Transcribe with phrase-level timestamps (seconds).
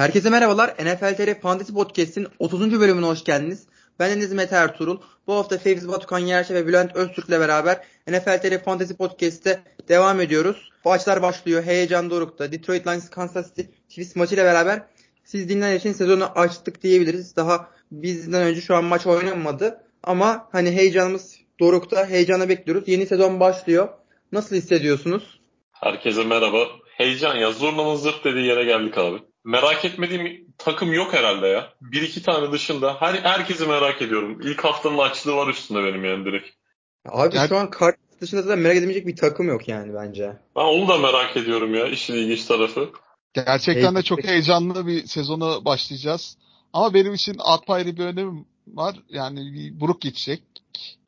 [0.00, 0.70] Herkese merhabalar.
[0.70, 2.80] NFL TR Fantasy Podcast'in 30.
[2.80, 3.66] bölümüne hoş geldiniz.
[3.98, 5.00] Ben Deniz Mete Ertuğrul.
[5.26, 10.70] Bu hafta Fevzi Batukan Yerçe ve Bülent Öztürk'le beraber NFL TR Fantasy Podcast'te devam ediyoruz.
[10.84, 11.62] Maçlar başlıyor.
[11.62, 12.52] Heyecan dorukta.
[12.52, 14.82] Detroit Lions Kansas City Chiefs maçıyla beraber
[15.24, 17.36] siz dinleyen için sezonu açtık diyebiliriz.
[17.36, 19.84] Daha bizden önce şu an maç oynanmadı.
[20.02, 22.08] Ama hani heyecanımız dorukta.
[22.08, 22.88] Heyecana bekliyoruz.
[22.88, 23.88] Yeni sezon başlıyor.
[24.32, 25.40] Nasıl hissediyorsunuz?
[25.72, 26.66] Herkese merhaba.
[26.96, 31.72] Heyecan ya zurnanın zırt dediği yere geldik abi merak etmediğim takım yok herhalde ya.
[31.80, 34.40] Bir iki tane dışında her herkesi merak ediyorum.
[34.42, 36.48] İlk haftanın açlığı var üstünde benim yani direkt.
[37.08, 40.36] Abi Ger- şu an kart dışında da merak edemeyecek bir takım yok yani bence.
[40.56, 42.90] Ben onu da merak ediyorum ya işin ilginç tarafı.
[43.34, 46.36] Gerçekten de çok heyecanlı bir sezonu başlayacağız.
[46.72, 48.96] Ama benim için apayrı bir önemi var.
[49.08, 50.42] Yani bir buruk geçecek.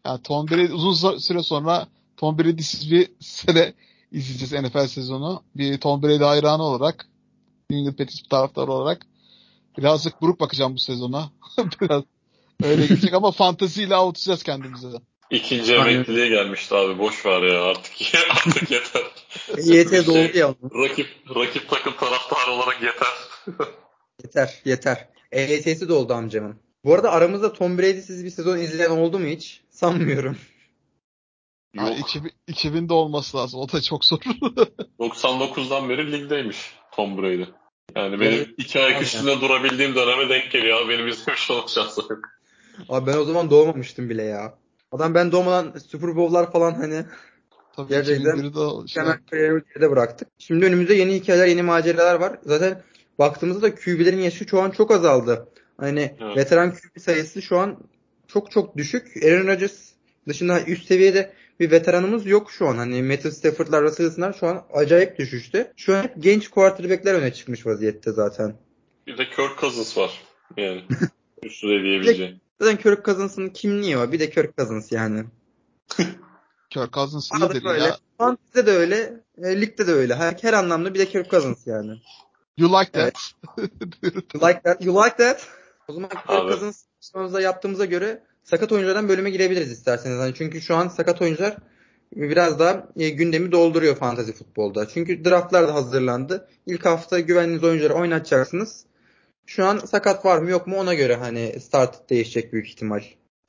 [0.07, 3.73] Yani Tom Brady uzun süre sonra Tom Brady'siz bir sene
[4.13, 5.43] izleyeceğiz NFL sezonu.
[5.57, 7.07] Bir Tom Brady hayranı olarak
[7.73, 9.07] New England Patriots taraftarı olarak
[9.79, 11.31] birazcık buruk bakacağım bu sezona.
[11.81, 12.03] Biraz
[12.65, 14.89] öyle gidecek ama fanteziyle avutacağız kendimize.
[15.31, 16.99] İkinci emekliliğe gelmişti abi.
[16.99, 17.93] Boş ver ya artık.
[18.31, 19.03] artık yeter.
[19.59, 20.55] YT doldu ya.
[20.75, 23.09] Rakip, rakip takım taraftarı olarak yeter.
[24.25, 25.09] yeter yeter.
[25.33, 26.57] EYT'si doldu amcamın.
[26.85, 29.61] Bu arada aramızda Tom Brady'siz bir sezon izleyen oldu mu hiç?
[29.71, 30.37] Sanmıyorum.
[31.75, 31.89] Yok.
[31.89, 33.61] Yani 2000, 2000'de olması lazım.
[33.61, 34.19] O da çok zor.
[34.19, 37.45] 99'dan beri ligdeymiş Tom Brady.
[37.97, 38.49] Yani benim evet.
[38.57, 39.41] iki ayak üstünde yani.
[39.41, 40.89] durabildiğim döneme denk geliyor.
[40.89, 42.25] Benim izlemiş olmak şansım yok.
[42.89, 44.55] Abi ben o zaman doğmamıştım bile ya.
[44.93, 47.05] Adam ben doğmadan Super Bowl'lar falan hani
[47.77, 48.53] Tabii gerçekten
[48.95, 50.29] hemen kariyeri bıraktık.
[50.39, 52.39] Şimdi önümüzde yeni hikayeler, yeni maceralar var.
[52.43, 52.83] Zaten
[53.19, 55.49] baktığımızda da QB'lerin yaşı şu an çok azaldı.
[55.77, 56.37] Hani evet.
[56.37, 57.79] veteran QB sayısı şu an
[58.29, 59.25] çok çok düşük.
[59.25, 59.89] Aaron Rodgers
[60.29, 62.77] dışında üst seviyede bir veteranımız yok şu an.
[62.77, 65.73] Hani Matthew Stafford'lar, Russell Wilson'lar şu an acayip düşüştü.
[65.77, 68.55] Şu an hep genç quarterback'ler öne çıkmış vaziyette zaten.
[69.07, 70.23] Bir de Kirk Cousins var.
[70.57, 70.85] Yani
[71.43, 72.41] üstüne diyebileceğim.
[72.61, 74.13] Zaten Kirk Cousins'ın kimliği var.
[74.13, 75.25] Bir de Kirk Cousins yani.
[76.71, 77.85] Kirk Cousins iyidir öyle.
[77.85, 77.97] ya.
[78.19, 79.21] Fantezide de öyle.
[79.39, 80.15] E, ligde de öyle.
[80.15, 82.01] Her, her anlamda bir de Kirk Cousins yani.
[82.57, 83.15] You like that.
[84.03, 84.85] you like that.
[84.85, 85.49] You like that.
[85.89, 86.85] O zaman Kirk Cousins
[87.41, 90.19] yaptığımıza göre sakat oyunculardan bölüme girebiliriz isterseniz.
[90.19, 91.57] Yani çünkü şu an sakat oyuncular
[92.17, 94.89] biraz daha e, gündemi dolduruyor fantazi futbolda.
[94.89, 96.49] Çünkü draftlar da hazırlandı.
[96.67, 98.85] İlk hafta güvendiğiniz oyuncuları oynatacaksınız.
[99.47, 103.03] Şu an sakat var mı yok mu ona göre hani start değişecek büyük ihtimal.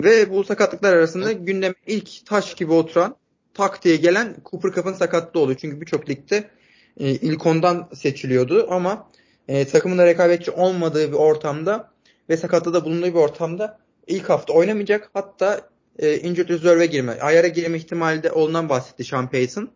[0.04, 3.16] Ve bu sakatlıklar arasında gündeme ilk taş gibi oturan
[3.54, 5.56] tak diye gelen Cooper Cup'ın sakatlığı oldu.
[5.56, 6.50] Çünkü birçok ligde
[6.98, 9.12] e, ilk ondan seçiliyordu ama
[9.48, 11.92] e, takımın da rekabetçi olmadığı bir ortamda
[12.30, 15.10] ve sakatlığı da bulunduğu bir ortamda ilk hafta oynamayacak.
[15.14, 15.70] Hatta
[16.00, 19.70] e, injured reserve'e girme, ayara girme ihtimali de ondan bahsetti Sean Payton.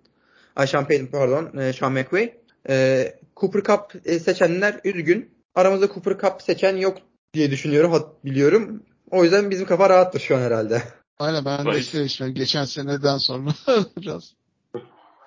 [0.56, 2.34] Ay Sean Payton pardon, e, Sean McVay.
[2.70, 5.30] E, Cooper Cup e, seçenler üzgün.
[5.56, 6.98] Aramızda Cooper Cup seçen yok
[7.34, 8.84] diye düşünüyorum, hat, biliyorum.
[9.12, 10.84] O yüzden bizim kafa rahattır şu an herhalde.
[11.20, 13.50] Aynen ben de işte, işte geçen seneden sonra
[13.98, 14.34] biraz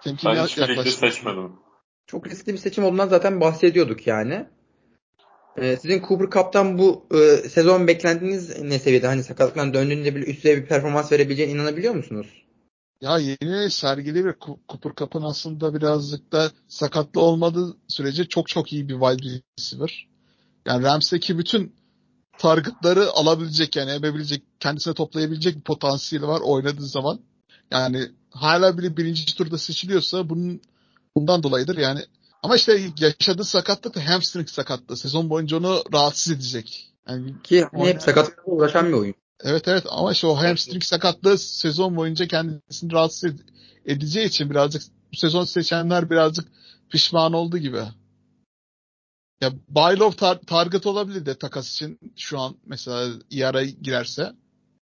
[0.03, 0.87] temkinli ben yaklaştım.
[0.87, 1.53] seçmedim.
[2.07, 4.47] Çok riskli bir seçim olduğundan zaten bahsediyorduk yani.
[5.57, 9.07] Ee, sizin Cooper Cup'tan bu e, sezon beklentiniz ne seviyede?
[9.07, 12.27] Hani sakatlıktan döndüğünde bile üst bir performans verebileceğine inanabiliyor musunuz?
[13.01, 18.89] Ya yeni sergili bir Cooper Cup'ın aslında birazcık da sakatlı olmadığı sürece çok çok iyi
[18.89, 20.09] bir wide receiver.
[20.67, 21.75] Yani Rams'teki bütün
[22.39, 27.21] targetları alabilecek yani emebilecek, kendisine toplayabilecek bir potansiyeli var oynadığı zaman.
[27.71, 30.61] Yani hala bile birinci turda seçiliyorsa bunun
[31.17, 31.77] bundan dolayıdır.
[31.77, 32.01] Yani
[32.43, 34.97] ama işte yaşadığı sakatlık da hamstring sakatlığı.
[34.97, 36.91] Sezon boyunca onu rahatsız edecek.
[37.09, 39.15] Yani Ki hani hep sakatlıkla uğraşan bir oyun.
[39.45, 43.33] Evet evet ama işte o hamstring sakatlığı sezon boyunca kendisini rahatsız
[43.87, 46.49] edeceği için birazcık bu sezon seçenler birazcık
[46.91, 47.83] pişman oldu gibi.
[49.41, 54.33] Ya Baylov tar- target olabilir de takas için şu an mesela IR'a girerse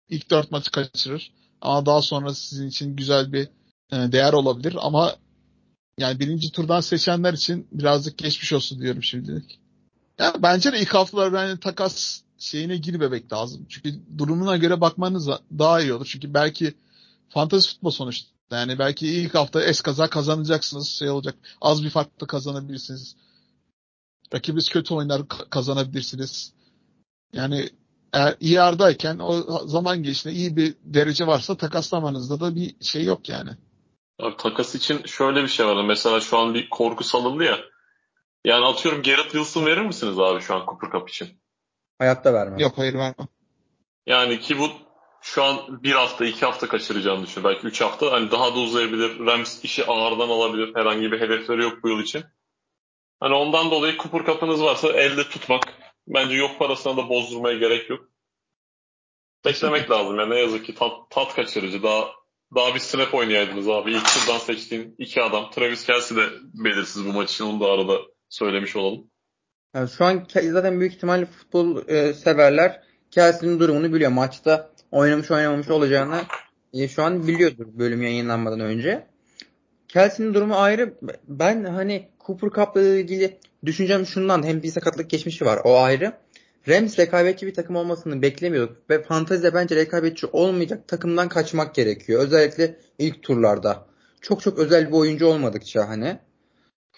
[0.09, 1.34] ilk dört maçı kaçırır.
[1.62, 3.50] Ama daha sonra sizin için güzel bir
[3.91, 5.16] e, değer olabilir ama
[5.97, 9.60] yani birinci turdan seçenler için birazcık geçmiş olsun diyorum şimdilik.
[10.19, 13.66] Ya bence de ilk haftalar yani takas şeyine girmemek lazım.
[13.69, 15.30] Çünkü durumuna göre bakmanız
[15.60, 16.06] daha iyi olur.
[16.06, 16.74] Çünkü belki
[17.30, 18.30] fantasy futbol sonuçta.
[18.51, 20.88] Yani belki ilk hafta es kaza kazanacaksınız.
[20.88, 21.36] Şey olacak.
[21.62, 23.16] Az bir farklı kazanabilirsiniz.
[24.33, 26.54] Rakibiniz kötü oynar kazanabilirsiniz.
[27.33, 27.69] Yani
[28.13, 33.50] eğer ER'dayken o zaman geçtiğinde iyi bir derece varsa takaslamanızda da bir şey yok yani.
[34.19, 35.84] Abi takas için şöyle bir şey var.
[35.84, 37.60] Mesela şu an bir korku salındı ya.
[38.46, 41.42] Yani atıyorum Garrett Wilson verir misiniz abi şu an Cooper Cup için?
[42.00, 42.60] Hayatta vermem.
[42.60, 43.28] Yok hayır vermem.
[44.06, 44.69] Yani ki bu
[45.22, 47.44] şu an bir hafta iki hafta kaçıracağını düşün.
[47.44, 48.12] Belki üç hafta.
[48.12, 49.19] Hani daha da uzayabilir.
[49.25, 50.75] Rams işi ağırdan alabilir.
[50.75, 52.24] Herhangi bir hedefleri yok bu yıl için.
[53.19, 55.64] Hani ondan dolayı kupur kapınız varsa elde tutmak.
[56.08, 58.06] Bence yok parasına da bozdurmaya gerek yok.
[59.46, 61.84] Beklemek lazım yani ne yazık ki tat, tat kaçırıcı.
[61.84, 62.12] Daha
[62.55, 63.91] daha bir snap oynayaydınız abi.
[63.91, 65.51] İlk turdan seçtiğin iki adam.
[65.51, 66.21] Travis Kelsey de
[66.53, 67.45] belirsiz bu maç için.
[67.45, 67.97] Onu da arada
[68.29, 69.07] söylemiş olalım.
[69.75, 74.11] Yani şu an zaten büyük ihtimalle futbol e, severler Kelsey'nin durumunu biliyor.
[74.11, 76.21] Maçta oynamış oynamamış olacağını
[76.73, 79.07] e, şu an biliyordur bölüm yayınlanmadan önce.
[79.88, 80.94] Kelsey'nin durumu ayrı.
[81.27, 84.44] Ben hani Cooper Cup'la ilgili düşüncem şundan.
[84.44, 85.59] Hem bir sakatlık geçmişi var.
[85.63, 86.13] O ayrı.
[86.68, 88.90] Rams rekabetçi bir takım olmasını beklemiyorduk.
[88.90, 92.24] Ve fantezide bence rekabetçi olmayacak takımdan kaçmak gerekiyor.
[92.24, 93.88] Özellikle ilk turlarda.
[94.22, 96.19] Çok çok özel bir oyuncu olmadıkça hani.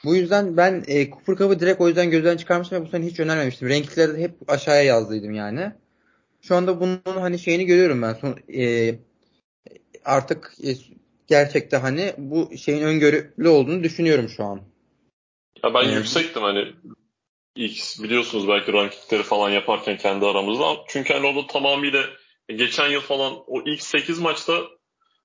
[0.03, 3.19] Bu yüzden ben e, Cooper Cup'ı direkt o yüzden gözden çıkarmıştım ve bu sene hiç
[3.19, 3.69] önermemiştim.
[3.69, 5.71] Renkleri de hep aşağıya yazdıydım yani.
[6.41, 8.13] Şu anda bunun hani şeyini görüyorum ben.
[8.13, 8.95] Son, e,
[10.05, 10.75] artık e,
[11.27, 14.61] gerçekte hani bu şeyin öngörülü olduğunu düşünüyorum şu an.
[15.63, 16.73] Ya ben ee, yüksektim hani
[17.55, 20.77] ilk biliyorsunuz belki rankingleri falan yaparken kendi aramızda.
[20.87, 22.05] Çünkü hani o da tamamıyla
[22.49, 24.61] geçen yıl falan o ilk 8 maçta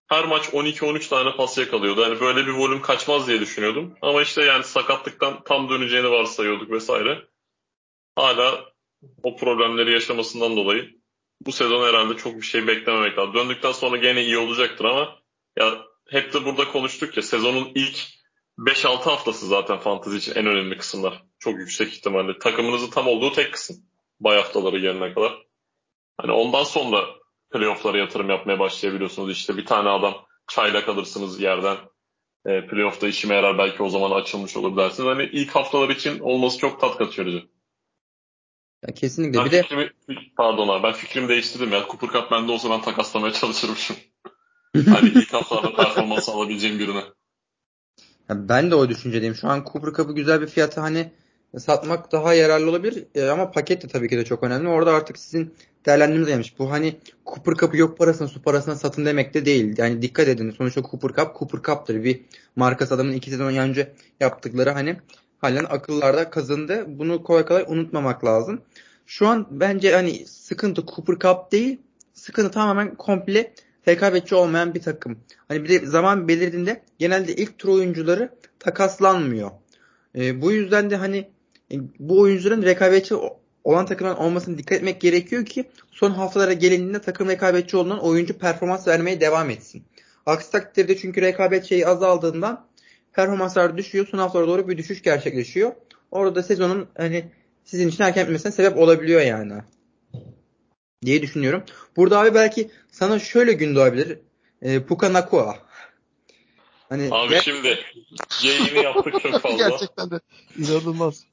[0.06, 2.00] her maç 12-13 tane pas yakalıyordu.
[2.00, 3.94] Yani böyle bir volüm kaçmaz diye düşünüyordum.
[4.02, 7.28] Ama işte yani sakatlıktan tam döneceğini varsayıyorduk vesaire.
[8.16, 8.64] Hala
[9.22, 10.90] o problemleri yaşamasından dolayı
[11.40, 13.34] bu sezon herhalde çok bir şey beklememek lazım.
[13.34, 15.18] Döndükten sonra gene iyi olacaktır ama
[15.58, 17.96] ya hep de burada konuştuk ya sezonun ilk
[18.58, 21.22] 5-6 haftası zaten fantezi için en önemli kısımlar.
[21.44, 22.38] Çok yüksek ihtimalle.
[22.38, 23.76] Takımınızın tam olduğu tek kısım.
[24.20, 25.32] Bay haftaları gelene kadar.
[26.16, 27.04] Hani ondan sonra
[27.52, 29.32] playoff'lara yatırım yapmaya başlayabiliyorsunuz.
[29.32, 30.14] İşte bir tane adam
[30.48, 31.76] çaylak alırsınız yerden.
[32.46, 35.08] E, playoff'ta işime yarar belki o zaman açılmış olur dersiniz.
[35.08, 37.42] Hani ilk haftalar için olması çok tat katıyor.
[38.86, 39.38] Ya kesinlikle.
[39.38, 40.14] Ben bir fikrimi, de...
[40.36, 41.86] Pardon abi ben fikrimi değiştirdim ya.
[41.90, 43.96] Cooper Cup bende olsa ben takaslamaya çalışırmışım.
[44.88, 47.04] hani ilk haftalarda performans alabileceğim birine.
[48.28, 49.34] Ya ben de o düşüncedeyim.
[49.34, 51.12] Şu an Cooper Cup'ı güzel bir fiyata hani
[51.58, 53.04] satmak daha yararlı olabilir.
[53.14, 54.68] E, ama paket de tabii ki de çok önemli.
[54.68, 55.54] Orada artık sizin
[55.86, 56.58] değerlendirmeniz gelmiş.
[56.58, 56.96] Bu hani
[57.26, 59.74] Cooper Cup'ı yok parasına su parasına satın demek de değil.
[59.78, 60.50] Yani dikkat edin.
[60.50, 62.04] Sonuçta Cooper Cup Cooper Cup'tır.
[62.04, 62.20] Bir
[62.56, 64.96] markası adamın iki sezon önce yaptıkları hani
[65.38, 66.84] halen akıllarda kazındı.
[66.88, 68.60] Bunu kolay kolay unutmamak lazım.
[69.06, 71.80] Şu an bence hani sıkıntı Cooper Cup değil.
[72.12, 73.54] Sıkıntı tamamen komple
[73.88, 75.18] rekabetçi olmayan bir takım.
[75.48, 79.50] Hani bir de zaman belirdiğinde genelde ilk tur oyuncuları takaslanmıyor.
[80.18, 81.30] E, bu yüzden de hani
[81.98, 83.14] bu oyuncuların rekabetçi
[83.64, 88.88] olan takımların olmasını dikkat etmek gerekiyor ki son haftalara gelindiğinde takım rekabetçi olduğundan oyuncu performans
[88.88, 89.84] vermeye devam etsin.
[90.26, 92.66] Aksi takdirde çünkü rekabet şeyi azaldığından
[93.12, 94.06] performanslar düşüyor.
[94.10, 95.72] Son haftalara doğru bir düşüş gerçekleşiyor.
[96.10, 97.30] Orada sezonun hani
[97.64, 99.52] sizin için erken bitmesine sebep olabiliyor yani.
[101.04, 101.62] Diye düşünüyorum.
[101.96, 104.18] Burada abi belki sana şöyle gün doğabilir.
[104.62, 105.58] E, Puka Nakua.
[106.88, 107.84] Hani abi ger- şimdi
[108.42, 109.68] yayını yaptık çok fazla.
[109.68, 110.20] Gerçekten de
[110.58, 111.24] inanılmaz.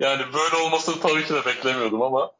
[0.00, 2.32] Yani böyle olmasını tabii ki de beklemiyordum ama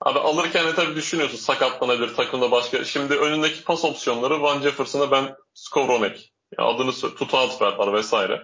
[0.00, 2.84] abi alırken de tabii düşünüyorsun sakatlanabilir takımda başka.
[2.84, 6.32] Şimdi önündeki pas opsiyonları Van Jefferson'a ben Skowronek.
[6.58, 8.42] Adını Tutat var vesaire.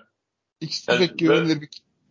[0.60, 1.68] İkisi yani, güvenilir bir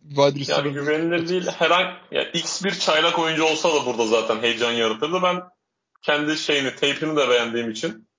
[0.08, 0.52] wide.
[0.52, 1.46] Yani güvenilir değil.
[1.46, 5.22] Herhangi yani X bir çaylak oyuncu olsa da burada zaten heyecan yaratırdı.
[5.22, 5.42] Ben
[6.02, 8.09] kendi şeyini, tape'ini de beğendiğim için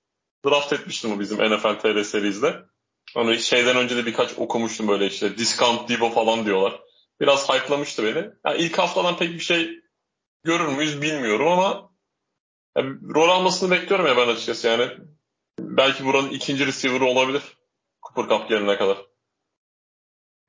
[0.46, 2.62] draft etmiştim o bizim NFL TR serizde.
[3.16, 6.80] Onu şeyden önce de birkaç okumuştum böyle işte discount Divo falan diyorlar.
[7.20, 8.30] Biraz hype'lamıştı beni.
[8.46, 9.70] Yani ilk haftadan pek bir şey
[10.44, 11.92] görür müyüz bilmiyorum ama
[12.76, 14.88] yani rol almasını bekliyorum ya ben açıkçası yani.
[15.58, 17.42] Belki buranın ikinci receiver'ı olabilir.
[18.02, 18.98] Cooper Cup gelene kadar.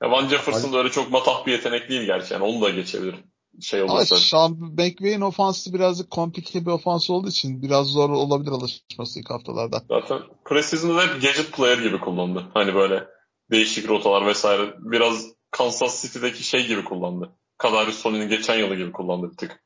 [0.02, 2.32] Ya Van Jefferson da öyle çok matah bir yetenek değil gerçi.
[2.32, 3.14] Yani onu da geçebilir.
[3.60, 4.16] Şey olursa.
[4.16, 9.82] Sean McVay'in ofansı birazcık komplike bir ofans olduğu için biraz zor olabilir alışması ilk haftalarda.
[9.88, 12.46] Zaten preseason'da hep gadget player gibi kullandı.
[12.54, 13.04] Hani böyle
[13.50, 14.74] değişik rotalar vesaire.
[14.78, 17.32] Biraz Kansas City'deki şey gibi kullandı.
[17.58, 19.64] Kadarius Sony'nin geçen yılı gibi kullandı bir tık.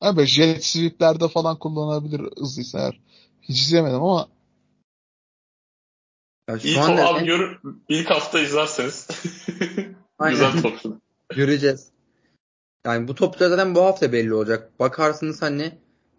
[0.00, 3.00] Abi jet sweep'lerde falan kullanabilir hızlıysa eğer.
[3.42, 4.28] Hiç izlemedim ama
[6.48, 7.26] ya şu İlk anda abi en...
[7.26, 9.08] gör, ilk hafta izlerseniz
[10.20, 11.00] güzel topçu.
[11.28, 11.92] Göreceğiz.
[12.86, 14.80] Yani bu topçular zaten bu hafta belli olacak.
[14.80, 15.72] Bakarsınız hani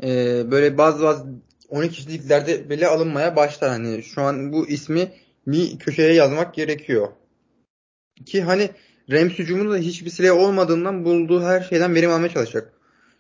[0.04, 1.26] e, böyle bazı bazı
[1.70, 3.70] 12 kişiliklerde bile alınmaya başlar.
[3.70, 5.12] Hani şu an bu ismi
[5.48, 7.08] bir köşeye yazmak gerekiyor.
[8.26, 8.70] Ki hani
[9.12, 12.74] Rams hücumunda hiçbir silah olmadığından bulduğu her şeyden verim almaya çalışacak.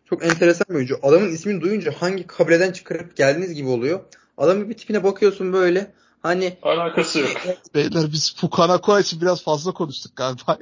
[0.10, 1.00] Çok enteresan bir oyuncu.
[1.04, 4.00] Adamın ismini duyunca hangi kabileden çıkarıp geldiğiniz gibi oluyor.
[4.38, 5.92] Adamın bir tipine bakıyorsun böyle.
[6.22, 7.30] Hani alakası yok.
[7.76, 10.58] Beyler biz Fukanako için biraz fazla konuştuk galiba.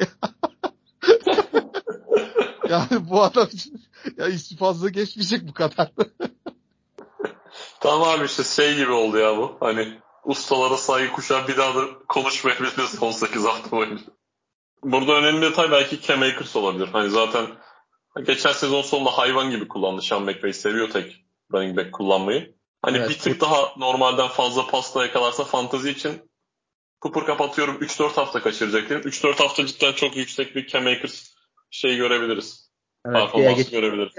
[2.90, 3.50] yani bu adam
[4.18, 5.92] ya ismi fazla geçmeyecek bu kadar.
[7.80, 9.58] tamam abi işte şey gibi oldu ya bu.
[9.60, 14.04] Hani ustalara saygı kuşan bir daha da konuşmayabiliriz 18 hafta boyunca.
[14.84, 16.88] burada önemli detay belki Cam Akers olabilir.
[16.88, 17.48] Hani zaten
[18.26, 20.54] geçen sezon sonunda hayvan gibi kullandı Sean McVay.
[20.54, 22.56] Seviyor tek running back kullanmayı.
[22.82, 26.32] Hani evet, bir tık daha normalden fazla pasta yakalarsa fantazi için
[27.02, 29.12] Cooper kapatıyorum 3-4 hafta kaçıracak dedim.
[29.12, 31.32] 3-4 hafta cidden çok yüksek bir Cam Akers
[31.72, 32.61] şey görebiliriz.
[33.06, 34.14] Evet, Performansı geç, görebiliriz.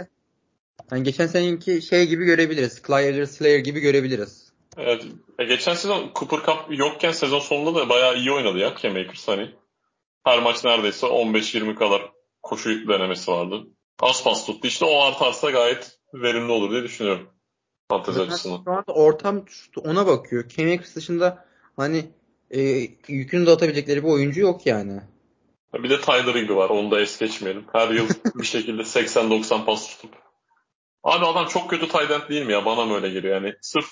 [0.90, 2.82] Yani geçen seneki şey gibi görebiliriz.
[2.86, 4.52] Clyde Slayer gibi görebiliriz.
[4.76, 5.06] Evet.
[5.38, 9.28] E, geçen sezon Cooper Cup yokken sezon sonunda da bayağı iyi oynadı ya Cam Akers
[9.28, 9.50] hani.
[10.24, 12.12] Her maç neredeyse 15-20 kadar
[12.42, 13.66] koşu denemesi vardı.
[14.00, 14.68] Az pas tuttu.
[14.68, 17.28] İşte o artarsa gayet verimli olur diye düşünüyorum.
[17.90, 18.62] Fantezi açısından.
[18.64, 19.44] Şu anda ortam
[19.84, 20.48] ona bakıyor.
[20.48, 21.44] Cam Akers dışında
[21.76, 22.04] hani
[22.50, 22.60] e,
[23.08, 25.00] yükünü dağıtabilecekleri bir oyuncu yok yani.
[25.74, 26.70] Bir de Tyler Higbee var.
[26.70, 27.64] Onu da es geçmeyelim.
[27.72, 30.14] Her yıl bir şekilde 80-90 pas tutup.
[31.02, 32.64] Abi adam çok kötü tight değil mi ya?
[32.64, 33.54] Bana mı öyle geliyor yani?
[33.60, 33.86] Sırf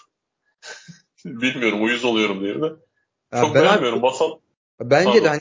[1.24, 2.66] bilmiyorum uyuz oluyorum diye de.
[3.32, 3.98] Ya çok beğenmiyorum.
[3.98, 4.40] Abi, Basan
[4.80, 5.24] Bence Pardon.
[5.24, 5.40] de hani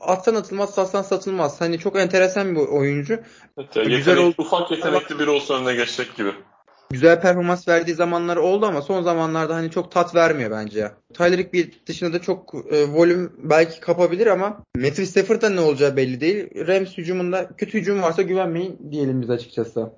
[0.00, 1.60] atsan atılmaz, satsan satılmaz.
[1.60, 3.20] Hani çok enteresan bir oyuncu.
[3.58, 4.34] Evet, ya, Güzel oldu.
[4.38, 6.32] Ufak yetenekli biri olsa önüne geçecek gibi
[6.94, 10.90] güzel performans verdiği zamanları oldu ama son zamanlarda hani çok tat vermiyor bence.
[11.14, 16.20] Tyler Higby dışında da çok e, volüm belki kapabilir ama Matthew Stafford'da ne olacağı belli
[16.20, 16.66] değil.
[16.66, 19.92] Rams hücumunda kötü hücum varsa güvenmeyin diyelim biz açıkçası.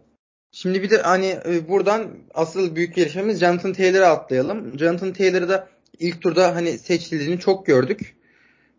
[0.53, 4.79] Şimdi bir de hani e, buradan asıl büyük gelişmemiz Jonathan Taylor'a atlayalım.
[4.79, 8.17] Jonathan Taylor'ı da ilk turda hani seçildiğini çok gördük.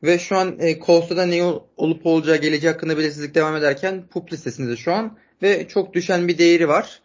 [0.03, 1.43] Ve şu an e, Colts'ta ne
[1.77, 5.17] olup olacağı geleceği hakkında belirsizlik devam ederken pup listesinde şu an.
[5.41, 7.01] Ve çok düşen bir değeri var.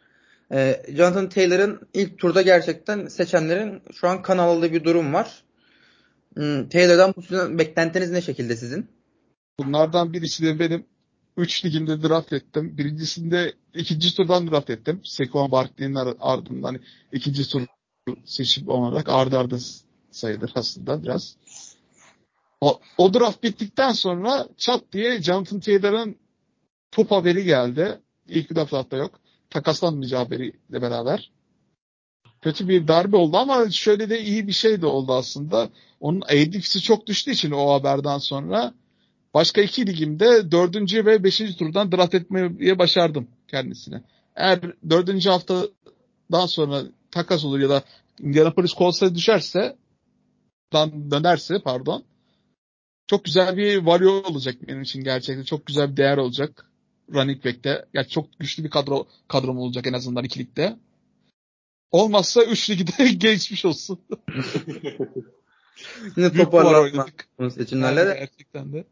[0.52, 5.42] E, Jonathan Taylor'ın ilk turda gerçekten seçenlerin şu an kan aldığı bir durum var.
[6.34, 8.86] Hmm, Taylor'dan bu sezon beklentiniz ne şekilde sizin?
[9.58, 10.86] Bunlardan birisi de benim
[11.36, 12.78] 3 liginde draft ettim.
[12.78, 15.00] Birincisinde ikinci turdan draft ettim.
[15.04, 16.80] Sekon Barkley'nin ardından hani
[17.12, 17.66] ikinci tur
[18.24, 19.58] seçim olarak ardı ardı
[20.10, 21.36] sayılır aslında biraz.
[22.60, 26.16] O, o draft bittikten sonra çat diye Jonathan Taylor'ın
[26.90, 28.00] top haberi geldi.
[28.28, 29.21] İlk draftta yok
[29.52, 31.30] takaslanmayacağı haberiyle beraber.
[32.40, 35.70] Kötü bir darbe oldu ama şöyle de iyi bir şey de oldu aslında.
[36.00, 38.74] Onun ADP'si çok düştüğü için o haberden sonra
[39.34, 44.02] başka iki ligimde dördüncü ve beşinci turdan draft etmeye başardım kendisine.
[44.36, 47.82] Eğer dördüncü haftadan sonra takas olur ya da
[48.20, 49.76] Indianapolis Colts'a düşerse
[51.10, 52.04] dönerse pardon
[53.06, 55.44] çok güzel bir value olacak benim için gerçekten.
[55.44, 56.71] Çok güzel bir değer olacak
[57.14, 57.86] running back'te.
[57.94, 60.76] Yani çok güçlü bir kadro kadrom olacak en azından ikilikte.
[61.90, 63.98] Olmazsa üç ligde geçmiş olsun.
[66.16, 67.06] Yine toparlanma
[67.50, 68.14] seçimlerle de.
[68.14, 68.84] Gerçekten de.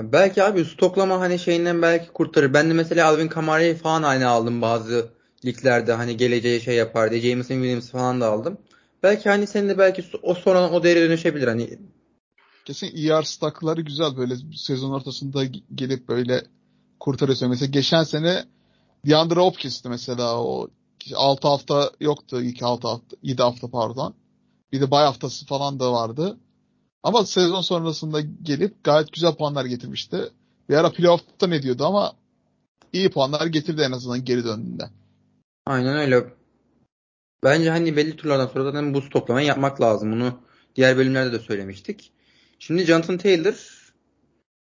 [0.00, 2.54] Belki abi stoklama hani şeyinden belki kurtarır.
[2.54, 5.10] Ben de mesela Alvin Kamara'yı falan aynı aldım bazı
[5.44, 7.20] liglerde hani geleceği şey yapar diye.
[7.20, 8.58] Jameson Williams falan da aldım.
[9.02, 11.48] Belki hani senin de belki o sonra o değere dönüşebilir.
[11.48, 11.78] Hani
[12.66, 15.44] kesin ER stackları güzel böyle sezon ortasında
[15.74, 16.46] gelip böyle
[17.00, 17.48] kurtarıyorsa.
[17.48, 18.44] Mesela geçen sene
[19.06, 20.68] DeAndre Hopkins'ti mesela o
[21.14, 24.14] 6 hafta yoktu ilk 6 hafta 7 hafta pardon.
[24.72, 26.38] Bir de bay haftası falan da vardı.
[27.02, 30.30] Ama sezon sonrasında gelip gayet güzel puanlar getirmişti.
[30.68, 32.12] Bir ara playoff'ta ne diyordu ama
[32.92, 34.90] iyi puanlar getirdi en azından geri döndüğünde.
[35.66, 36.24] Aynen öyle.
[37.42, 40.12] Bence hani belli turlardan sonra zaten boost toplamayı yapmak lazım.
[40.12, 40.40] Bunu
[40.76, 42.12] diğer bölümlerde de söylemiştik.
[42.58, 43.54] Şimdi Jonathan Taylor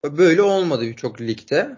[0.05, 1.75] böyle olmadı birçok ligde.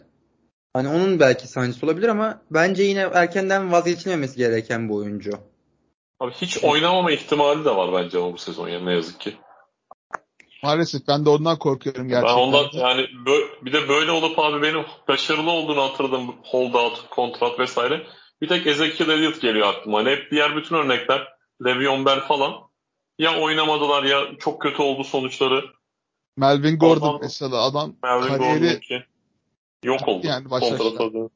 [0.73, 5.31] Hani onun belki sancısı olabilir ama bence yine erkenden vazgeçilmemesi gereken bir oyuncu.
[6.19, 9.33] Abi hiç oynamama ihtimali de var bence ama bu sezon yani ne yazık ki.
[10.63, 12.37] Maalesef ben de ondan korkuyorum gerçekten.
[12.37, 13.07] Ben ondan yani
[13.61, 18.07] bir de böyle olup abi benim başarılı olduğunu hatırladım holdout, kontrat vesaire.
[18.41, 19.97] Bir tek Ezekiel Elliott geliyor aklıma.
[19.97, 21.27] Hani hep diğer bütün örnekler
[21.65, 22.53] Le'Veon Bell falan
[23.19, 25.63] ya oynamadılar ya çok kötü oldu sonuçları.
[26.37, 29.05] Melvin Gordon adam, mesela adam Melvin kariyeri
[29.83, 30.27] yok oldu.
[30.27, 31.29] Yani başlaştı.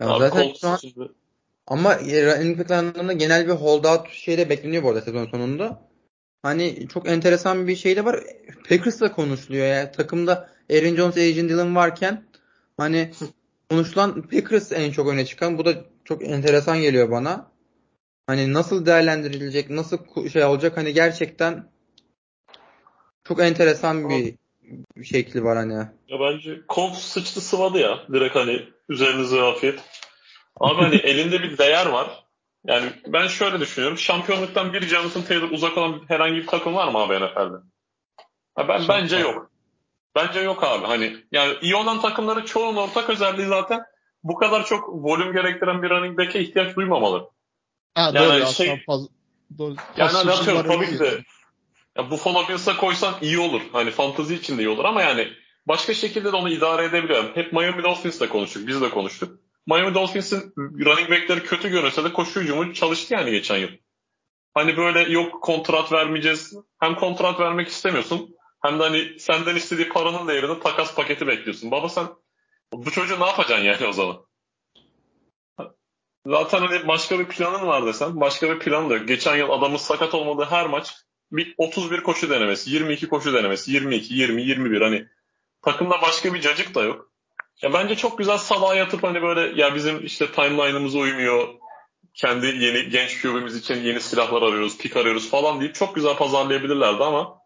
[0.00, 0.78] Ya zaten şu an
[1.66, 5.88] ama running back'larında genel bir holdout şeyde bekleniyor bu arada sezon sonunda.
[6.42, 8.24] Hani çok enteresan bir şey de var.
[8.68, 9.74] Packers'la konuşuluyor ya.
[9.74, 9.92] Yani.
[9.92, 12.24] Takımda Aaron Jones, Adrian Dillon varken
[12.76, 13.10] hani
[13.70, 15.58] konuşulan Packers en çok öne çıkan.
[15.58, 17.52] Bu da çok enteresan geliyor bana.
[18.26, 19.98] Hani nasıl değerlendirilecek, nasıl
[20.32, 21.71] şey olacak hani gerçekten
[23.24, 24.34] çok enteresan bir
[25.04, 25.74] şekli var hani.
[26.08, 27.98] Ya bence Colts sıçtı sıvadı ya.
[28.12, 29.80] Direkt hani üzerinize afiyet.
[30.60, 32.24] Abi hani elinde bir değer var.
[32.64, 33.98] Yani ben şöyle düşünüyorum.
[33.98, 37.56] Şampiyonluktan bir Jonathan Taylor uzak olan herhangi bir takım var mı abi NFL'de?
[38.54, 39.50] Ha ben bence yok.
[40.14, 40.86] Bence yok abi.
[40.86, 43.82] Hani yani iyi olan takımların çoğunun ortak özelliği zaten
[44.24, 47.30] bu kadar çok volüm gerektiren bir running back'e ihtiyaç duymamalı.
[47.94, 49.08] Ha, yani doğru, şey, fazla,
[49.58, 49.74] doğru.
[49.96, 51.24] Yani hani atıyorum tabii ki de
[51.96, 53.62] Ya Buffalo Bills'a koysan iyi olur.
[53.72, 55.28] Hani fantazi için de iyi olur ama yani
[55.66, 57.30] başka şekilde de onu idare edebiliyorum.
[57.34, 58.66] Hep Miami Dolphins'le konuştuk.
[58.66, 59.38] Biz de konuştuk.
[59.66, 63.68] Miami Dolphins'in running back'leri kötü görünse de koşu hücumu çalıştı yani geçen yıl.
[64.54, 66.54] Hani böyle yok kontrat vermeyeceğiz.
[66.80, 71.70] Hem kontrat vermek istemiyorsun hem de hani senden istediği paranın değerinde takas paketi bekliyorsun.
[71.70, 72.06] Baba sen
[72.72, 74.26] bu çocuğu ne yapacaksın yani o zaman?
[76.26, 79.08] Zaten hani başka bir planın var desen başka bir plan da yok.
[79.08, 80.94] Geçen yıl adamın sakat olmadığı her maç
[81.32, 85.06] bir 31 koşu denemesi, 22 koşu denemesi, 22, 20, 21 hani
[85.62, 87.10] takımda başka bir cacık da yok.
[87.62, 91.48] Ya bence çok güzel salağa yatıp hani böyle ya bizim işte timeline'ımız uymuyor.
[92.14, 97.04] Kendi yeni genç QB'miz için yeni silahlar arıyoruz, pik arıyoruz falan deyip çok güzel pazarlayabilirlerdi
[97.04, 97.38] ama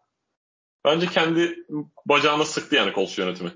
[0.85, 1.55] bence kendi
[2.05, 3.51] bacağına sıktı yani Colts yönetimi.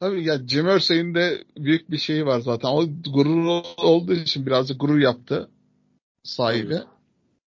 [0.00, 2.68] Tabii ya Jim Irsay'in de büyük bir şeyi var zaten.
[2.68, 5.50] O gurur olduğu için birazcık gurur yaptı
[6.22, 6.78] sahibi.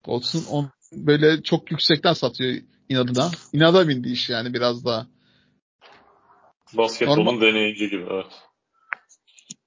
[0.05, 3.31] Colts'un böyle çok yüksekten satıyor inadına.
[3.53, 5.07] İnada bindi iş yani biraz daha.
[6.73, 8.25] Basketbolun normal, deneyici gibi evet.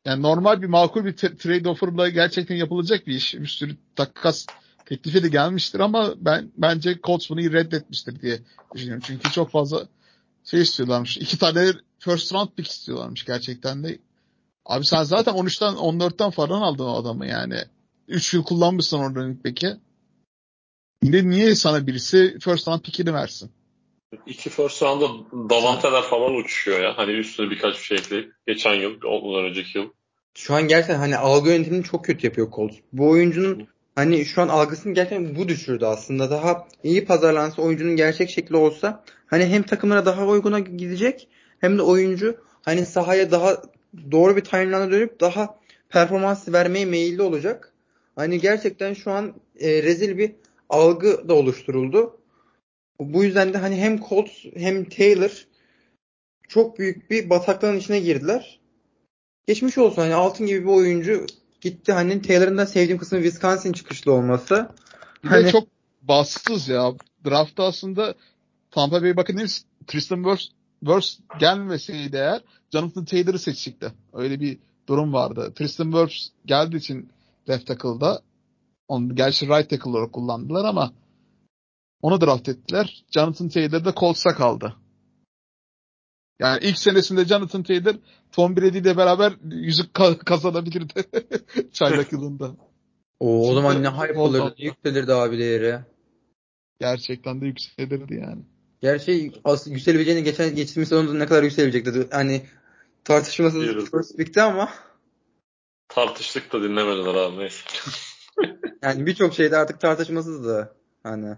[0.04, 3.34] Yani normal bir makul bir trade offer'la gerçekten yapılacak bir iş.
[3.34, 4.46] Bir sürü takas
[4.86, 8.38] teklifi de gelmiştir ama ben bence Colts bunu reddetmiştir diye
[8.74, 9.02] düşünüyorum.
[9.06, 9.88] Çünkü çok fazla
[10.44, 11.16] şey istiyorlarmış.
[11.16, 13.98] İki tane first round pick istiyorlarmış gerçekten de.
[14.66, 17.58] Abi sen zaten 13'ten 14'ten falan aldın o adamı yani.
[18.08, 19.76] 3 yıl kullanmışsın oradan peki.
[21.02, 23.50] Yine niye sana birisi first round pickini versin?
[24.26, 25.08] İki first round'da
[25.50, 26.98] Davante'ler falan uçuşuyor ya.
[26.98, 28.32] Hani üstüne birkaç bir şey ekleyip.
[28.46, 29.88] Geçen yıl, ondan önceki yıl.
[30.34, 32.76] Şu an gerçekten hani algı yönetimini çok kötü yapıyor Colts.
[32.92, 36.30] Bu oyuncunun hani şu an algısını gerçekten bu düşürdü aslında.
[36.30, 41.28] Daha iyi pazarlansa oyuncunun gerçek şekli olsa hani hem takımlara daha uyguna gidecek
[41.60, 43.62] hem de oyuncu hani sahaya daha
[44.10, 47.72] doğru bir timeline'a dönüp daha performans vermeye meyilli olacak.
[48.16, 50.32] Hani gerçekten şu an e, rezil bir
[50.72, 52.20] algı da oluşturuldu.
[53.00, 55.46] Bu yüzden de hani hem Colts hem Taylor
[56.48, 58.60] çok büyük bir bataklığın içine girdiler.
[59.46, 61.26] Geçmiş olsun hani altın gibi bir oyuncu
[61.60, 61.92] gitti.
[61.92, 64.68] Hani Taylor'ın da sevdiğim kısmı Wisconsin çıkışlı olması.
[65.24, 65.52] Bir hani...
[65.52, 65.68] çok
[66.02, 66.92] bassız ya.
[67.26, 68.14] Draftta aslında
[68.70, 70.48] Tampa Bay Buccaneers Tristan Wirfs,
[70.80, 72.40] Wirfs gelmeseydi eğer
[72.72, 73.92] Jonathan Taylor'ı seçecekti.
[74.12, 75.52] Öyle bir durum vardı.
[75.54, 77.08] Tristan Wirfs geldiği için
[77.48, 78.22] left tackle'da
[78.92, 80.92] onu gerçi right tackle olarak kullandılar ama
[82.02, 83.04] onu draft ettiler.
[83.10, 84.76] Jonathan Taylor da Colts'a kaldı.
[86.38, 87.94] Yani ilk senesinde Jonathan Taylor
[88.32, 89.94] Tom Brady ile beraber yüzük
[90.26, 91.04] kazanabilirdi
[91.72, 92.56] çaylak yılında.
[93.20, 95.78] O, o zaman ne hype olurdu, yükselirdi abi değeri.
[96.80, 98.42] Gerçekten de yükselirdi yani.
[98.80, 102.08] Gerçi as yükselebileceğini geçen geçtiğimiz sezonda ne kadar yükselecekti.
[102.10, 102.42] Hani
[103.04, 104.68] tartışmasız pick'ti ama.
[105.88, 107.64] Tartıştık da dinlemediler abi neyse.
[108.82, 110.76] yani birçok şeyde artık tartışmasızdı.
[111.02, 111.36] Hani.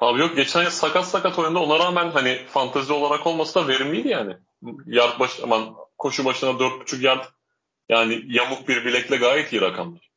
[0.00, 4.08] Abi yok geçen yıl sakat sakat oyunda ona rağmen hani fantezi olarak olmasa da verimliydi
[4.08, 4.36] yani.
[4.86, 7.24] Yard baş, aman koşu başına 4.5 yard
[7.88, 10.10] yani yamuk bir bilekle gayet iyi rakamlar.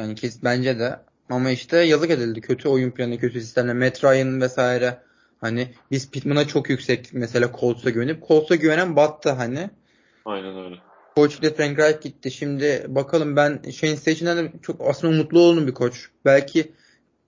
[0.00, 1.00] Yani kes bence de.
[1.30, 2.40] Ama işte yazık edildi.
[2.40, 3.74] Kötü oyun planı, kötü sistemle.
[3.74, 5.02] Matt Ryan vesaire.
[5.40, 9.70] Hani biz Pittman'a çok yüksek mesela Colts'a güvenip Colts'a güvenen battı hani.
[10.24, 10.91] Aynen öyle.
[11.16, 12.30] Koç de Frank Reich gitti.
[12.30, 16.08] Şimdi bakalım ben Shane Station'dan da çok aslında mutlu oldum bir koç.
[16.24, 16.72] Belki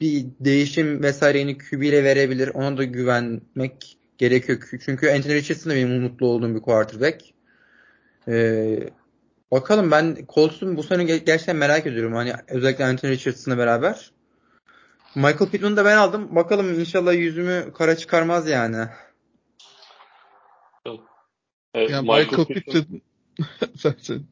[0.01, 2.49] bir değişim vesaireni QB ile verebilir.
[2.55, 4.59] Ona da güvenmek gerekiyor.
[4.85, 7.25] Çünkü Anthony Richardson da benim mutlu olduğum bir quarterback.
[8.29, 8.79] Ee,
[9.53, 12.15] bakalım ben Colts'un bu sene gerçekten merak ediyorum.
[12.15, 14.13] Hani özellikle Anthony Richardson'la beraber.
[15.15, 16.35] Michael Pittman'ı da ben aldım.
[16.35, 18.77] Bakalım inşallah yüzümü kara çıkarmaz yani.
[21.75, 23.01] Evet, ya Michael, Michael Pittman
[23.77, 24.27] sensin.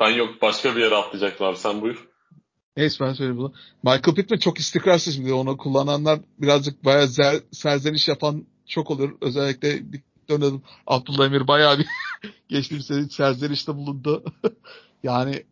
[0.00, 2.08] Ben yok başka bir yere atlayacaktım Sen buyur.
[2.76, 3.54] Neyse ben söyleyeyim bunu.
[3.82, 5.32] Michael Pittman çok istikrarsız şimdi.
[5.32, 9.16] Onu kullananlar birazcık bayağı zer, serzeniş yapan çok olur.
[9.20, 9.82] Özellikle
[10.28, 11.86] dönem Abdullah Emir bayağı bir
[12.48, 14.24] geçtiğimiz sene serzenişte bulundu.
[15.02, 15.44] yani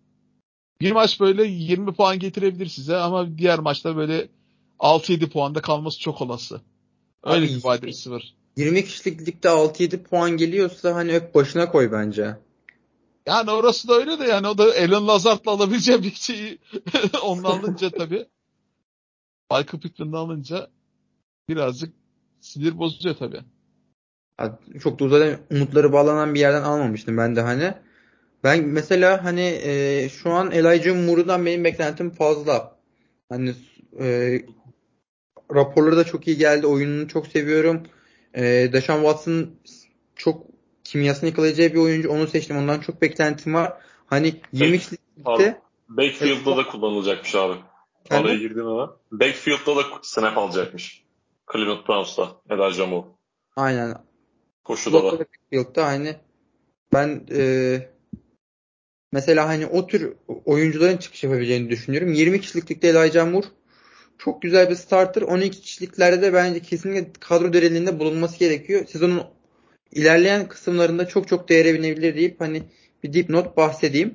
[0.80, 4.28] bir maç böyle 20 puan getirebilir size ama diğer maçta böyle
[4.78, 6.60] 6-7 puanda kalması çok olası.
[7.22, 8.34] Öyle bir vadesi var.
[8.56, 12.36] 20 kişilik ligde 6-7 puan geliyorsa hani öp başına koy bence.
[13.26, 16.58] Yani orası da öyle de yani o da Alan Lazard'la alabileceği bir şeyi
[17.22, 18.26] onunla alınca tabii.
[19.50, 20.68] Michael Pittman'la alınca
[21.48, 21.94] birazcık
[22.40, 23.40] sinir bozucu tabii.
[24.82, 27.74] Çok da uzadan umutları bağlanan bir yerden almamıştım ben de hani.
[28.44, 32.76] Ben mesela hani e, şu an Elijah Moore'dan benim beklentim fazla.
[33.28, 33.54] Hani
[34.00, 34.38] e,
[35.54, 36.66] raporları da çok iyi geldi.
[36.66, 37.82] Oyununu çok seviyorum.
[38.34, 38.42] E,
[38.72, 39.50] Deshaun Watson
[40.16, 40.46] çok
[40.84, 42.10] kimyasını yakalayacağı bir oyuncu.
[42.10, 42.56] Onu seçtim.
[42.56, 43.72] Ondan çok beklentim var.
[44.06, 47.54] Hani 20 kişilikte Bakefield'da da kullanılacakmış abi.
[48.04, 48.28] Kendi?
[48.28, 48.96] Araya girdim ama.
[49.12, 51.04] Backfield'da da snap alacakmış.
[51.52, 52.36] Cleveland Browns'ta.
[52.50, 53.06] Elijah Moore.
[53.56, 53.94] Aynen.
[54.64, 55.18] Koşuda da.
[55.18, 56.16] Backfield'da hani
[56.92, 57.78] ben e,
[59.12, 62.12] mesela hani o tür oyuncuların çıkış yapabileceğini düşünüyorum.
[62.12, 63.46] 20 kişiliklikte Elijah Moore
[64.24, 65.22] çok güzel bir starter.
[65.22, 68.86] 12 kişiliklerde de bence kesinlikle kadro derinliğinde bulunması gerekiyor.
[68.86, 69.22] Sezonun
[69.92, 72.62] ilerleyen kısımlarında çok çok değere binebilir deyip hani
[73.02, 74.14] bir dipnot bahsedeyim.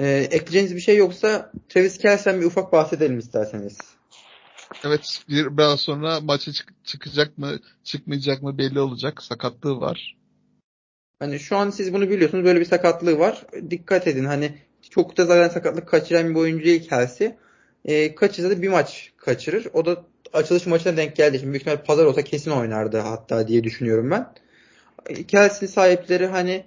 [0.00, 3.78] Ee, ekleyeceğiniz bir şey yoksa Travis Kelsey'den bir ufak bahsedelim isterseniz.
[4.84, 9.22] Evet bir biraz sonra maça çık- çıkacak mı çıkmayacak mı belli olacak.
[9.22, 10.16] Sakatlığı var.
[11.18, 13.46] Hani şu an siz bunu biliyorsunuz böyle bir sakatlığı var.
[13.70, 14.58] Dikkat edin hani
[14.90, 17.34] çok da zaten sakatlık kaçıran bir oyuncu değil Kelsey.
[17.84, 19.66] Ee, kaçırsa da bir maç kaçırır.
[19.72, 21.38] O da açılış maçına denk geldi.
[21.38, 24.34] Şimdi büyük ihtimalle pazar olsa kesin oynardı hatta diye düşünüyorum ben.
[25.28, 26.64] Kelsey sahipleri hani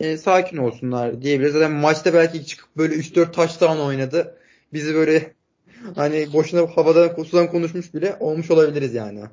[0.00, 1.52] e, sakin olsunlar diyebiliriz.
[1.52, 4.38] Zaten maçta belki çıkıp böyle 3-4 touchdown oynadı.
[4.72, 5.34] Bizi böyle
[5.94, 9.24] hani boşuna havadan sudan konuşmuş bile olmuş olabiliriz yani.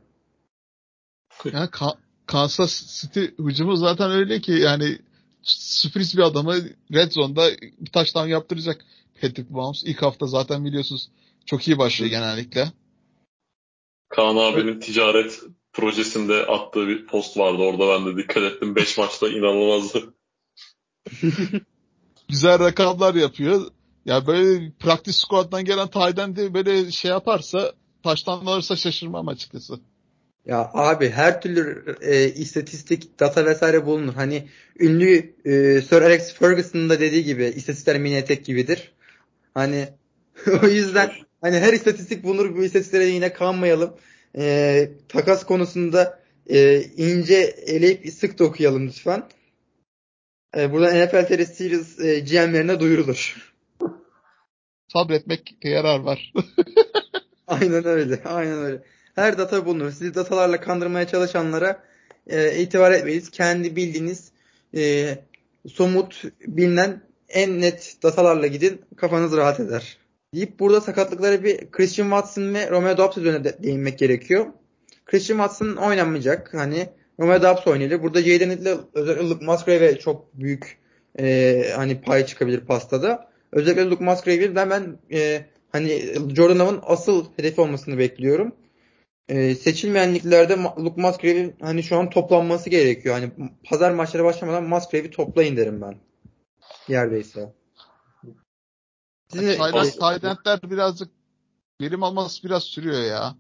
[1.46, 5.00] Ya Ka- Kansas City hücumu zaten öyle ki yani
[5.44, 6.56] sürpriz bir adamı
[6.94, 7.50] Red Zone'da
[7.80, 8.86] bir touchdown yaptıracak
[9.22, 9.84] Patrick Mahomes.
[9.86, 11.10] İlk hafta zaten biliyorsunuz
[11.46, 12.72] çok iyi başlıyor genellikle.
[14.10, 14.84] Kaan abinin evet.
[14.84, 15.42] ticaret
[15.74, 17.62] projesinde attığı bir post vardı.
[17.62, 18.76] Orada ben de dikkat ettim.
[18.76, 20.14] 5 maçta inanılmazdı.
[22.30, 23.62] Güzel rakamlar yapıyor.
[24.06, 29.80] Ya böyle practice squad'dan gelen Tayden de böyle şey yaparsa taştan alırsa şaşırmam açıkçası.
[30.46, 34.14] Ya abi her türlü e, istatistik, data vesaire bulunur.
[34.14, 34.48] Hani
[34.80, 38.92] ünlü e, Sir Alex Ferguson'ın da dediği gibi istatistikler mini etek gibidir.
[39.58, 39.90] Hani
[40.64, 43.98] o yüzden hani her istatistik bulunur bu istatistiklere yine kanmayalım.
[44.38, 49.24] E, takas konusunda e, ince eleyip sık dokuyalım lütfen.
[50.58, 53.54] E, buradan NFL TR Series e, GM'lerine duyurulur.
[54.94, 56.34] Sabretmek yarar var.
[57.48, 58.24] aynen öyle.
[58.24, 58.84] Aynen öyle.
[59.16, 59.92] Her data bulunur.
[59.92, 61.84] Sizi datalarla kandırmaya çalışanlara
[62.28, 63.32] e, itibar etmeyiz.
[63.32, 64.32] Kendi bildiğiniz
[64.76, 65.14] e,
[65.68, 68.82] somut, bilinen en net datalarla gidin.
[68.98, 69.98] Kafanız rahat eder.
[70.34, 74.46] Deyip burada sakatlıkları bir Christian Watson ve Romeo Dobbs üzerine de değinmek gerekiyor.
[75.06, 76.54] Christian Watson oynamayacak.
[76.54, 78.04] Hani Romeo Dobbs oynayacak.
[78.04, 80.78] Burada Jaden ile özellikle Luke Musgrave çok büyük
[81.20, 83.30] e, hani pay çıkabilir pastada.
[83.52, 86.02] Özellikle Luke Musgrave'den ben e, hani
[86.36, 88.56] Jordan Love'ın asıl hedefi olmasını bekliyorum.
[89.30, 93.16] E, seçilmeyenliklerde Luke Musgrave'in hani şu an toplanması gerekiyor.
[93.16, 93.30] Hani
[93.64, 95.96] pazar maçları başlamadan Musgrave'i toplayın derim ben.
[96.88, 97.54] Yerdeyse.
[99.32, 99.58] Sizin
[100.00, 101.12] Taylandler birazcık
[101.82, 103.36] verim alması biraz sürüyor ya.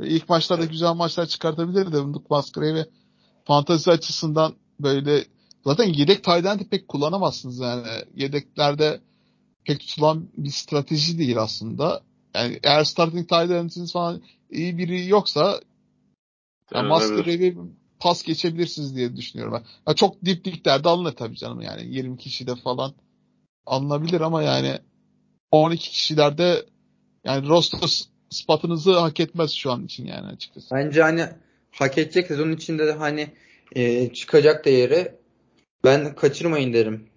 [0.00, 2.86] İlk maçlarda güzel maçlar çıkartabilir de Luke Musgrave'i
[3.44, 5.24] fantazi açısından böyle
[5.64, 7.86] zaten yedek Tayland'i pek kullanamazsınız yani.
[8.14, 9.00] Yedeklerde
[9.64, 12.02] pek tutulan bir strateji değil aslında.
[12.34, 15.60] Yani eğer starting tight falan iyi biri yoksa
[16.74, 17.56] yani Musgrave'i
[18.00, 19.90] pas geçebilirsiniz diye düşünüyorum ben.
[19.90, 22.94] Ya çok dip diplerde alınır tabii canım yani 20 kişide falan
[23.66, 24.78] alınabilir ama yani
[25.50, 26.66] 12 kişilerde
[27.24, 30.74] yani roster spotınızı hak etmez şu an için yani açıkçası.
[30.74, 31.28] Bence hani
[31.72, 33.28] hak edecek sezonun içinde de hani
[33.72, 35.14] e, çıkacak değeri
[35.84, 37.08] ben kaçırmayın derim.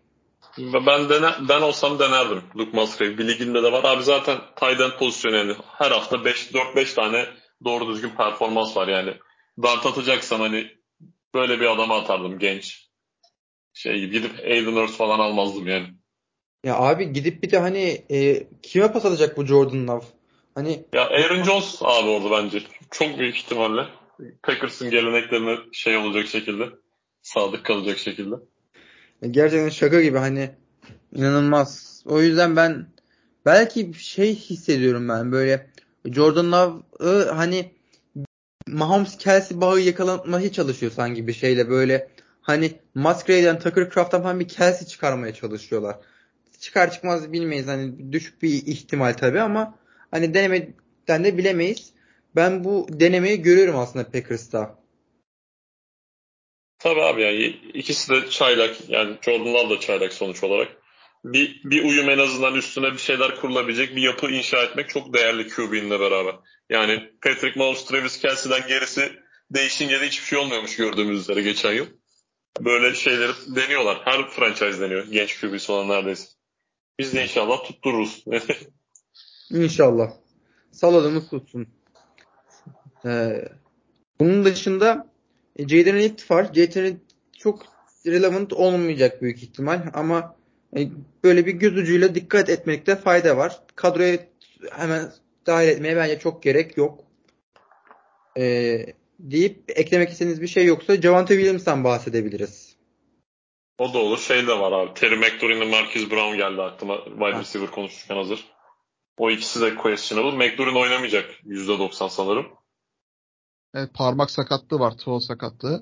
[0.57, 3.17] Ben dene, ben olsam denerdim Luke Musgrave.
[3.17, 3.83] Bir liginde de var.
[3.83, 7.25] Abi zaten tight end pozisyonu yani her hafta 4-5 tane
[7.65, 9.13] doğru düzgün performans var yani.
[9.63, 10.67] Dart atacaksan hani
[11.33, 12.89] böyle bir adama atardım genç.
[13.73, 15.87] Şey gidip Aiden Hurst falan almazdım yani.
[16.63, 20.05] Ya abi gidip bir de hani e, kime pas atacak bu Jordan Love?
[20.55, 22.63] Hani ya Aaron Jones abi orada bence.
[22.91, 23.87] Çok büyük ihtimalle.
[24.43, 26.69] Packers'ın geleneklerine şey olacak şekilde.
[27.21, 28.35] Sadık kalacak şekilde.
[29.31, 30.51] Gerçekten şaka gibi hani
[31.15, 32.01] inanılmaz.
[32.05, 32.87] O yüzden ben
[33.45, 35.69] belki şey hissediyorum ben böyle
[36.05, 37.71] Jordan Love'ı hani
[38.67, 42.09] Mahomes Kelsey bağı yakalamaya çalışıyor sanki bir şeyle böyle
[42.41, 45.95] hani Musgrave'den Tucker Craft'tan falan bir Kelsey çıkarmaya çalışıyorlar.
[46.59, 49.75] Çıkar çıkmaz bilmeyiz hani düşük bir ihtimal tabi ama
[50.11, 51.93] hani denemeden de bilemeyiz.
[52.35, 54.81] Ben bu denemeyi görüyorum aslında Packers'ta.
[56.79, 60.80] Tabii abi yani ikisi de çaylak yani Jordan Love da çaylak sonuç olarak.
[61.25, 65.49] Bir, bir uyum en azından üstüne bir şeyler kurulabilecek bir yapı inşa etmek çok değerli
[65.49, 66.35] QB'inle beraber.
[66.69, 69.11] Yani Patrick Mahomes, Travis Kelsey'den gerisi
[69.51, 71.85] değişince de hiçbir şey olmuyormuş gördüğümüz üzere geçen yıl.
[72.59, 74.01] Böyle şeyleri deniyorlar.
[74.05, 75.07] Her franchise deniyor.
[75.07, 76.27] Genç QB'si olan neredeyse.
[76.99, 78.25] Biz de inşallah tuttururuz.
[79.51, 80.11] İnşallah.
[80.71, 81.67] Saladımız tutsun.
[83.05, 83.45] Ee,
[84.19, 85.11] bunun dışında
[85.55, 86.53] e, Jaden Reed var.
[86.53, 86.99] Jaden
[87.37, 87.65] çok
[88.05, 90.35] relevant olmayacak büyük ihtimal ama
[91.23, 93.59] böyle bir göz ucuyla dikkat etmekte fayda var.
[93.75, 94.17] Kadroya
[94.71, 95.11] hemen
[95.45, 96.99] dahil etmeye bence çok gerek yok.
[98.37, 98.85] E,
[99.19, 102.75] deyip eklemek istediğiniz bir şey yoksa Javante Williams'tan bahsedebiliriz.
[103.77, 104.17] O da olur.
[104.17, 104.93] Şey de var abi.
[104.93, 106.97] Terry McLaurin'le Marcus Brown geldi aklıma.
[107.05, 108.45] Wide receiver konuşurken hazır.
[109.17, 110.37] O ikisi de questionable.
[110.37, 112.47] McLaurin oynamayacak %90 sanırım.
[113.73, 114.97] Evet, parmak sakatlığı var.
[114.97, 115.81] Toe sakatlığı.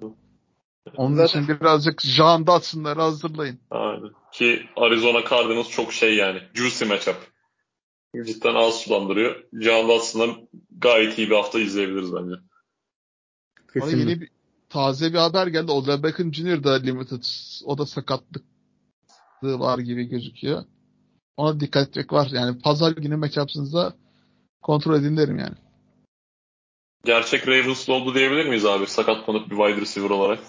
[0.97, 1.43] Onun Zaten...
[1.43, 3.59] için birazcık Jean Dotson'ları hazırlayın.
[3.71, 4.09] Aynen.
[4.31, 6.41] Ki Arizona Cardinals çok şey yani.
[6.53, 7.15] Juicy matchup.
[8.25, 9.43] Cidden ağız sulandırıyor.
[9.61, 12.35] Jean Dotson'dan gayet iyi bir hafta izleyebiliriz bence.
[13.81, 14.29] Ama yeni bir,
[14.69, 15.71] taze bir haber geldi.
[15.71, 16.63] Odell Beckham Jr.
[16.63, 17.23] da limited.
[17.65, 18.45] O da sakatlık
[19.43, 20.63] var gibi gözüküyor.
[21.37, 22.27] Ona dikkat etmek var.
[22.31, 23.93] Yani pazar günü matchup'sınızda
[24.61, 25.55] kontrol edin derim yani.
[27.05, 28.87] Gerçek Ravens'lı oldu diyebilir miyiz abi?
[28.87, 30.39] Sakatlanıp bir wide receiver olarak.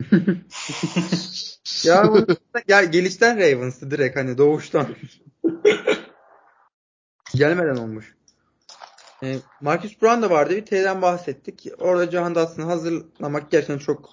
[1.84, 2.26] ya bu
[2.68, 4.86] ya gelişten Ravens'ı direkt hani doğuştan.
[7.34, 8.14] Gelmeden olmuş.
[9.22, 10.56] E, Marcus Brown da vardı.
[10.56, 11.66] Bir T'den bahsettik.
[11.78, 14.10] Orada Jahan Dunston'ı hazırlamak gerçekten çok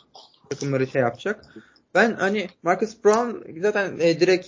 [0.50, 1.46] takımları şey yapacak.
[1.96, 4.48] Ben hani Marcus Brown zaten e, direkt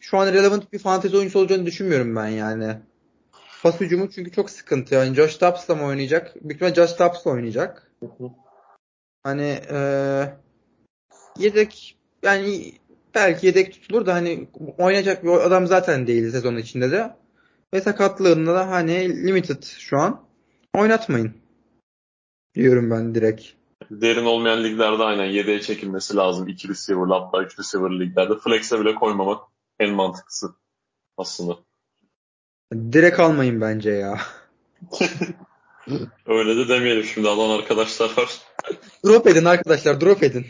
[0.00, 2.76] şu an relevant bir fantezi oyuncusu olacağını düşünmüyorum ben yani.
[3.62, 4.94] Pas hücumu çünkü çok sıkıntı.
[4.94, 6.34] Yani Josh Dobbs'la mı oynayacak?
[6.34, 7.90] Büyük ihtimalle Josh Dobbs'la oynayacak.
[9.22, 9.78] Hani e,
[11.38, 12.72] yedek yani
[13.14, 17.16] belki yedek tutulur da hani oynayacak bir adam zaten değil sezon içinde de.
[17.74, 20.26] Ve sakatlığında da hani limited şu an.
[20.74, 21.34] Oynatmayın.
[22.54, 23.44] Diyorum ben direkt.
[23.90, 26.48] Derin olmayan liglerde aynen yedeğe çekilmesi lazım.
[26.48, 28.32] 2 receiver hatta 3 receiver liglerde.
[28.44, 29.40] Flex'e bile koymamak
[29.78, 30.54] en mantıklısı
[31.16, 31.58] aslında.
[32.92, 34.20] Direkt almayın bence ya.
[36.26, 38.40] Öyle de demeyelim şimdi alan arkadaşlar var.
[39.04, 40.46] drop edin arkadaşlar drop edin.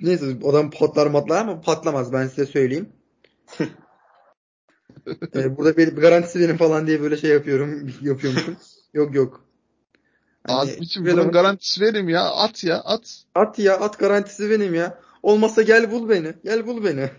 [0.00, 2.88] Neyse adam patlar matlar ama patlamaz ben size söyleyeyim.
[5.34, 8.56] ee, burada bir garantisi benim falan diye böyle şey yapıyorum yapıyormuşum.
[8.94, 9.44] yok yok.
[10.46, 11.32] Hani, Azmi'cim bunun zaman...
[11.32, 12.22] garantisi benim ya.
[12.22, 13.24] At ya at.
[13.34, 14.98] At ya at garantisi benim ya.
[15.22, 16.34] Olmazsa gel bul beni.
[16.44, 17.10] Gel bul beni.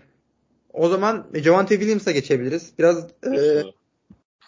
[0.72, 2.72] O zaman Javante Williams'a geçebiliriz.
[2.78, 3.62] Biraz e,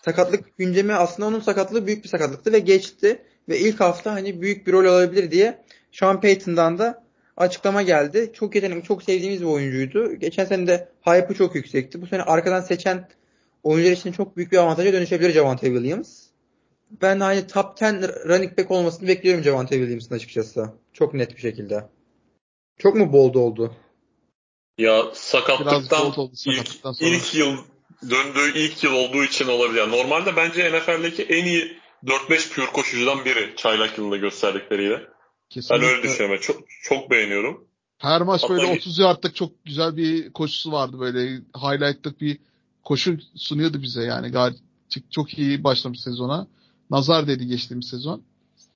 [0.04, 3.22] sakatlık gündemi aslında onun sakatlığı büyük bir sakatlıktı ve geçti.
[3.48, 7.05] Ve ilk hafta hani büyük bir rol alabilir diye Sean Payton'dan da
[7.36, 8.32] açıklama geldi.
[8.34, 10.14] Çok yetenekli, çok sevdiğimiz bir oyuncuydu.
[10.14, 12.02] Geçen sene de hype'ı çok yüksekti.
[12.02, 13.08] Bu sene arkadan seçen
[13.62, 16.22] oyuncular için çok büyük bir avantaja dönüşebilir Javante Williams.
[16.90, 17.94] Ben hani top 10
[18.28, 20.72] running back olmasını bekliyorum Javante Williams'ın açıkçası.
[20.92, 21.88] Çok net bir şekilde.
[22.78, 23.74] Çok mu bold oldu?
[24.78, 26.68] Ya sakatlıktan oldu, ilk,
[27.00, 27.56] ilk yıl
[28.10, 29.80] döndüğü ilk yıl olduğu için olabilir.
[29.80, 35.15] Yani normalde bence NFL'deki en iyi 4-5 pure koşucudan biri çaylak yılında gösterdikleriyle.
[35.50, 35.86] Kesinlikle.
[35.86, 36.40] Ben öyle düşünüyorum.
[36.42, 37.68] Çok, çok beğeniyorum.
[37.98, 42.38] Her maç Hatta böyle 30 yardlık çok güzel bir koşusu vardı böyle highlight'lık bir
[42.84, 44.56] koşu sunuyordu bize yani gayet
[45.10, 46.48] çok iyi başlamış sezona.
[46.90, 48.22] Nazar dedi geçtiğimiz sezon.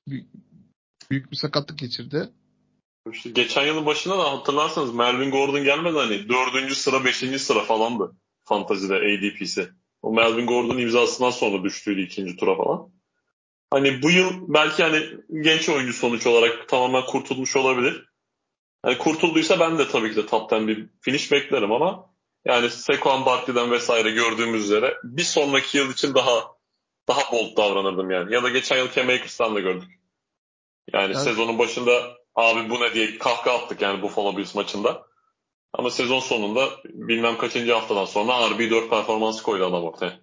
[0.08, 0.26] Büyük,
[1.10, 2.28] büyük bir sakatlık geçirdi.
[3.12, 8.16] İşte geçen yılın başında da hatırlarsanız Melvin Gordon gelmedi hani dördüncü sıra beşinci sıra falandı
[8.44, 9.68] fantazide ADP'si.
[10.02, 12.88] O Melvin Gordon imzasından sonra düştüydü ikinci tura falan.
[13.70, 15.06] Hani bu yıl belki hani
[15.42, 18.10] genç oyuncu sonuç olarak tamamen kurtulmuş olabilir.
[18.86, 22.10] Yani kurtulduysa ben de tabii ki de top 10 bir finish beklerim ama
[22.44, 26.60] yani Sekuan Barkley'den vesaire gördüğümüz üzere bir sonraki yıl için daha
[27.08, 28.34] daha bold davranırdım yani.
[28.34, 30.00] Ya da geçen yıl Cam Akers'tan da gördük.
[30.92, 31.18] Yani evet.
[31.18, 35.06] sezonun başında abi bu ne diye kahkaha attık yani Buffalo Bills maçında.
[35.72, 40.20] Ama sezon sonunda bilmem kaçıncı haftadan sonra RB4 performansı koydu adam ortaya.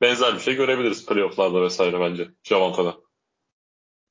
[0.00, 2.96] Benzer bir şey görebiliriz playofflarda vesaire bence Javanta'da.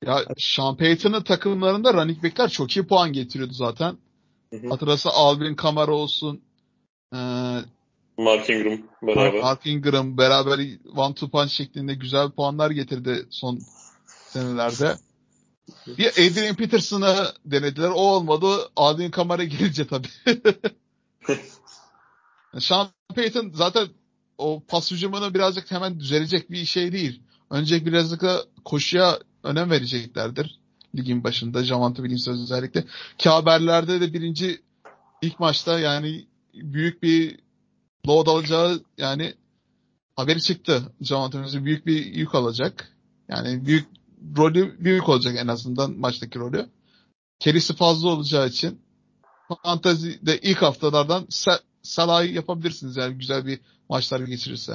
[0.06, 3.98] Ya Sean Payton'ın takımlarında running backler çok iyi puan getiriyordu zaten.
[4.70, 6.42] Hatırlasa Alvin Kamara olsun.
[7.14, 7.18] Ee,
[8.18, 9.42] Mark Ingram beraber.
[9.42, 10.60] Mark Ingram beraber
[10.96, 13.60] one two punch şeklinde güzel puanlar getirdi son
[14.06, 14.96] senelerde.
[15.88, 17.90] Bir Adrian Peterson'ı denediler.
[17.90, 18.48] O olmadı.
[18.76, 20.08] Adrian Kamara gelince tabii.
[22.60, 23.88] Sean Payton zaten
[24.44, 27.22] o pas hücumuna birazcık hemen düzelecek bir şey değil.
[27.50, 30.60] Önce birazcık da koşuya önem vereceklerdir.
[30.96, 32.86] Ligin başında Javante Williams özellikle.
[33.18, 34.62] Ki haberlerde de birinci
[35.22, 37.40] ilk maçta yani büyük bir
[38.08, 39.34] load alacağı yani
[40.16, 40.84] haberi çıktı.
[41.02, 42.92] Javante Williams'e büyük bir yük alacak.
[43.30, 43.88] Yani büyük
[44.38, 46.70] rolü büyük olacak en azından maçtaki rolü.
[47.40, 48.82] Kerisi fazla olacağı için
[49.64, 51.26] fantazide ilk haftalardan
[51.84, 54.74] Salah'ı yapabilirsiniz yani güzel bir maçlar geçirirse.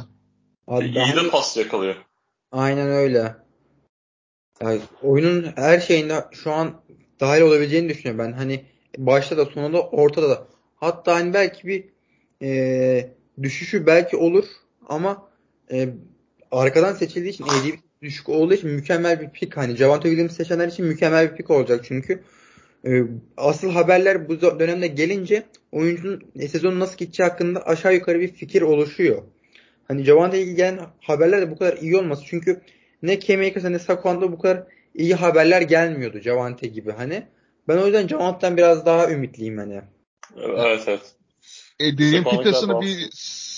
[0.67, 1.97] Abi İyi de pas yakalıyor.
[2.53, 3.37] Aynen öyle.
[4.63, 6.81] Yani oyunun her şeyinde şu an
[7.21, 8.33] dahil olabileceğini düşünüyorum ben.
[8.33, 8.65] Hani
[8.99, 10.47] başta da sonunda ortada da.
[10.77, 11.85] Hatta hani belki bir
[12.43, 13.11] e,
[13.43, 14.45] düşüşü belki olur
[14.89, 15.29] ama
[15.73, 15.89] e,
[16.51, 19.57] arkadan seçildiği için ADP düşük olduğu için mükemmel bir pik.
[19.57, 22.23] Hani Javante Williams seçenler için mükemmel bir pik olacak çünkü.
[22.87, 23.03] E,
[23.37, 28.63] asıl haberler bu dönemde gelince oyuncunun e, sezonu nasıl gideceği hakkında aşağı yukarı bir fikir
[28.63, 29.23] oluşuyor.
[29.89, 32.61] Hani Javante ile gelen haberler de bu kadar iyi olması çünkü
[33.03, 34.65] ne K-Makers'a ne Saquon'da bu kadar
[34.95, 37.27] iyi haberler gelmiyordu Javante gibi hani.
[37.69, 39.83] Ben o yüzden Javante'den biraz daha ümitliyim hani.
[40.37, 41.15] Evet evet.
[41.81, 42.25] E, Derin
[42.81, 43.09] bir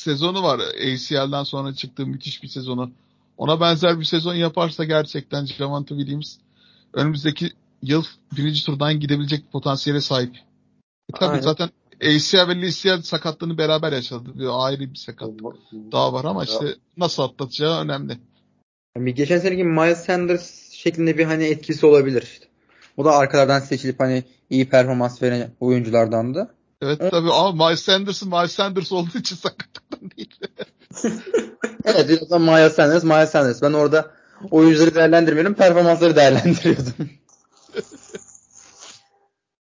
[0.00, 0.58] sezonu var.
[0.58, 2.92] ACL'den sonra çıktığı müthiş bir sezonu.
[3.36, 6.36] Ona benzer bir sezon yaparsa gerçekten Javante Williams
[6.94, 7.50] önümüzdeki
[7.82, 8.04] yıl
[8.36, 10.36] birinci turdan gidebilecek potansiyele sahip.
[10.36, 11.40] E, tabii Aynen.
[11.40, 11.70] zaten
[12.02, 14.38] ACL ve LCL sakatlığını beraber yaşadı.
[14.38, 15.56] Bir ayrı bir sakatlık
[15.92, 18.18] daha var ama işte nasıl atlatacağı önemli.
[18.96, 22.46] Yani geçen seneki Miles Sanders şeklinde bir hani etkisi olabilir işte.
[22.96, 26.50] O da arkalardan seçilip hani iyi performans veren oyunculardan da.
[26.82, 27.10] Evet o...
[27.10, 30.40] tabii ama Miles Sanders'ın Miles Sanders olduğu için sakatlıktan değil.
[31.84, 33.62] evet biraz Miles Sanders, Miles Sanders.
[33.62, 34.10] Ben orada
[34.50, 37.10] oyuncuları değerlendirmiyorum, performansları değerlendiriyordum.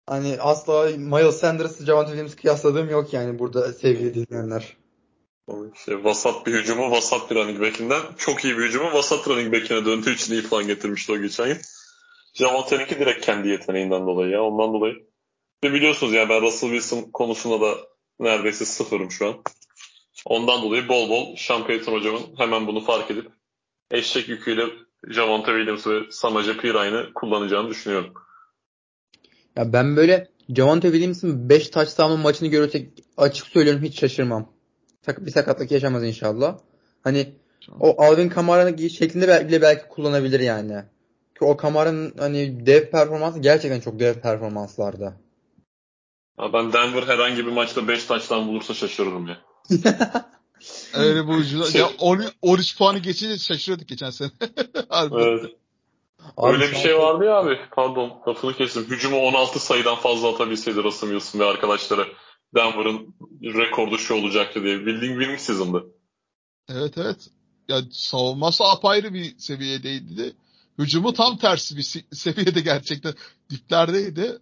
[0.07, 4.77] hani asla Miles Sanders'ı Javante Williams kıyasladığım yok yani burada sevgili dinleyenler.
[5.75, 9.85] İşte vasat bir hücumu vasat bir running back'inden çok iyi bir hücumu vasat running back'ine
[9.85, 11.55] döndüğü için iyi puan getirmişti o geçen yıl.
[12.33, 14.95] Javante'ninki direkt kendi yeteneğinden dolayı ya ondan dolayı.
[15.63, 17.77] Ve biliyorsunuz yani ben Russell Wilson konusunda da
[18.19, 19.43] neredeyse sıfırım şu an.
[20.25, 23.31] Ondan dolayı bol bol Sean Payton hocamın hemen bunu fark edip
[23.91, 24.63] eşek yüküyle
[25.09, 28.13] Javante Williams ve Samaje Pirine'ı kullanacağını düşünüyorum.
[29.55, 34.49] Ya ben böyle Javante Williams'ın 5 touchdown'un maçını görürsek açık söylüyorum hiç şaşırmam.
[35.07, 36.57] Bir sakatlık yaşamaz inşallah.
[37.03, 37.33] Hani
[37.79, 40.83] o Alvin Kamara'nın şeklinde bile belki kullanabilir yani.
[41.39, 45.17] Ki o Kamara'nın hani dev performansı gerçekten çok dev performanslarda.
[46.39, 49.37] Ben Denver herhangi bir maçta 5 taştan bulursa şaşırırım ya.
[50.93, 51.65] Öyle bu ucuna.
[51.65, 51.89] Şey, ya
[52.41, 54.29] 13 puanı geçince şaşırıyorduk geçen sene.
[54.91, 55.51] evet.
[56.37, 57.59] Öyle bir şey vardı ya abi.
[57.71, 58.83] Pardon lafını kesim.
[58.89, 62.07] Hücumu 16 sayıdan fazla atabilseydi Russell Wilson ve arkadaşları
[62.55, 64.85] Denver'ın rekordu şu olacaktı diye.
[64.85, 65.85] Bildiğin winning season'dı.
[66.69, 67.27] Evet evet.
[67.67, 70.33] Ya savunması apayrı bir seviyedeydi de.
[70.79, 71.83] Hücumu tam tersi bir
[72.15, 73.13] seviyede gerçekten
[73.49, 74.39] diplerdeydi.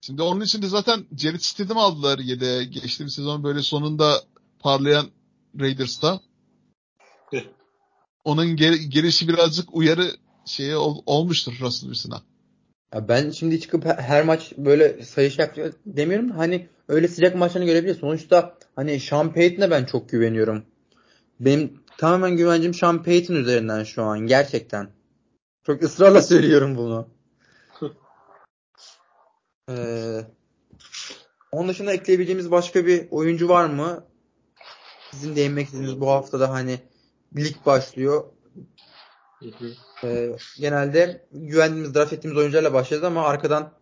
[0.00, 2.64] Şimdi onun için de zaten Jared Stidham aldılar yede.
[2.64, 4.22] Geçtiğimiz sezon böyle sonunda
[4.60, 5.06] parlayan
[5.60, 6.20] Raiders'ta.
[8.24, 10.10] Onun gel gelişi birazcık uyarı
[10.44, 12.22] şeyi ol olmuştur Russell Wilson'a.
[12.94, 16.30] Ya ben şimdi çıkıp her maç böyle sayı şey yapıyor demiyorum.
[16.30, 17.98] Hani öyle sıcak maçlarını görebiliriz.
[17.98, 20.64] Sonuçta hani Sean Payton'a ben çok güveniyorum.
[21.40, 24.18] Benim tamamen güvencim Sean Payton üzerinden şu an.
[24.18, 24.88] Gerçekten.
[25.66, 27.08] Çok ısrarla söylüyorum bunu.
[29.70, 30.20] ee,
[31.52, 34.04] onun dışında ekleyebileceğimiz başka bir oyuncu var mı?
[35.10, 36.78] Sizin değinmek istediğiniz bu haftada hani
[37.36, 38.24] lig başlıyor.
[40.04, 43.72] Ee, genelde güvendiğimiz, draft ettiğimiz oyuncularla başladı ama arkadan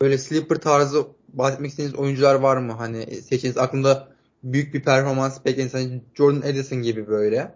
[0.00, 2.72] böyle sleeper tarzı bahsetmek istediğiniz oyuncular var mı?
[2.72, 4.08] Hani seçiniz aklında
[4.42, 5.70] büyük bir performans bekleyin.
[5.70, 7.54] Hani Jordan Edison gibi böyle.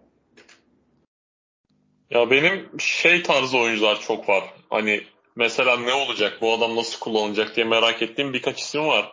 [2.11, 4.55] Ya benim şey tarzı oyuncular çok var.
[4.71, 5.03] Hani
[5.37, 9.13] mesela ne olacak, bu adam nasıl kullanılacak diye merak ettiğim birkaç isim var.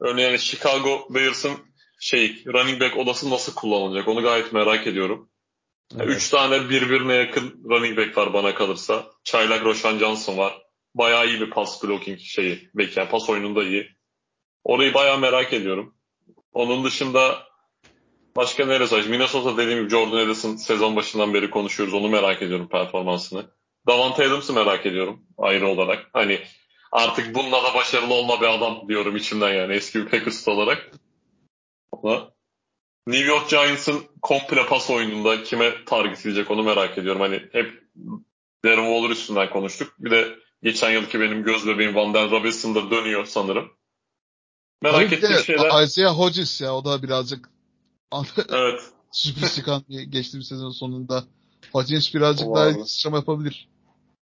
[0.00, 1.67] Örneğin Chicago Bears'ın
[1.98, 5.30] şey running back odası nasıl kullanılacak onu gayet merak ediyorum.
[5.96, 6.08] Evet.
[6.08, 9.06] Üç tane birbirine yakın running back var bana kalırsa.
[9.24, 10.62] Çaylak Roshan Johnson var.
[10.94, 12.70] Bayağı iyi bir pass blocking şeyi.
[12.74, 13.88] Belki yani pas oyununda iyi.
[14.64, 15.94] Orayı bayağı merak ediyorum.
[16.52, 17.42] Onun dışında
[18.36, 19.04] başka neresi var?
[19.04, 21.94] Minnesota dediğim gibi Jordan Edison sezon başından beri konuşuyoruz.
[21.94, 23.50] Onu merak ediyorum performansını.
[23.86, 26.06] Davante Adams'ı merak ediyorum ayrı olarak.
[26.12, 26.40] Hani
[26.92, 30.90] artık bununla da başarılı olma bir adam diyorum içimden yani eski bir Packers olarak.
[32.02, 32.30] Ama
[33.06, 37.20] New York Giants'ın komple pas oyununda kime target edecek onu merak ediyorum.
[37.20, 37.84] Hani hep
[38.64, 39.94] Darren Waller üstünden konuştuk.
[39.98, 43.70] Bir de geçen yılki benim göz bebeğim Van Der Robinson da dönüyor sanırım.
[44.82, 45.82] Merak ettiğim şeyler...
[45.82, 47.50] Isaiah Hodges ya o da birazcık
[48.48, 48.80] evet.
[49.12, 51.24] sürpriz çıkan geçtiğimiz sezon sonunda.
[51.72, 53.68] Hodges birazcık daha sıçrama yapabilir.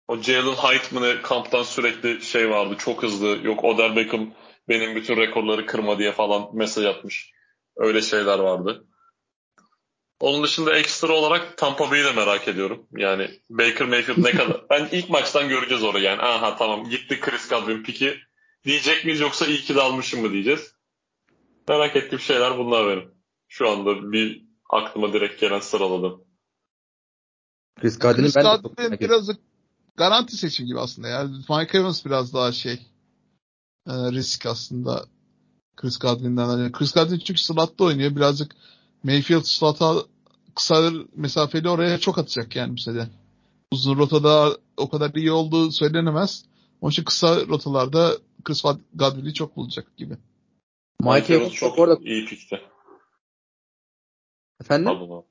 [0.08, 3.39] O Jalen Heightman'ı kamptan sürekli şey vardı çok hızlı.
[3.43, 4.34] Yok Odell Beckham
[4.70, 7.33] benim bütün rekorları kırma diye falan mesaj atmış.
[7.76, 8.88] Öyle şeyler vardı.
[10.19, 12.88] Onun dışında ekstra olarak Tampa Bay'i de merak ediyorum.
[12.91, 14.65] Yani Baker Mayfield ne kadar...
[14.69, 16.21] ben ilk maçtan göreceğiz orayı yani.
[16.21, 18.17] Aha tamam gitti Chris Godwin piki.
[18.65, 20.76] Diyecek miyiz yoksa iyi ki de almışım mı diyeceğiz.
[21.67, 23.11] Merak ettiğim şeyler bunlar benim.
[23.47, 26.24] Şu anda bir aklıma direkt gelen sıraladım.
[27.82, 29.30] Chris Godwin'in ben Godwin biraz
[29.97, 31.07] garanti seçim gibi aslında.
[31.07, 32.74] Yani Mike Evans biraz daha şey
[33.88, 35.05] e, risk aslında
[35.76, 36.71] Chris Godwin'den.
[36.71, 38.15] Chris Godwin çünkü slot'ta oynuyor.
[38.15, 38.55] Birazcık
[39.03, 39.95] Mayfield slot'a
[40.55, 43.07] kısa mesafeli oraya çok atacak yani bu sene.
[43.71, 46.45] Uzun rotada o kadar iyi olduğu söylenemez.
[46.82, 48.63] Onun için kısa rotalarda Chris
[48.93, 50.17] Godwin'i çok bulacak gibi.
[51.01, 51.99] Mike Evans çok orada...
[52.03, 52.61] iyi pikti.
[54.61, 54.86] Efendim?
[54.86, 55.26] Pardon.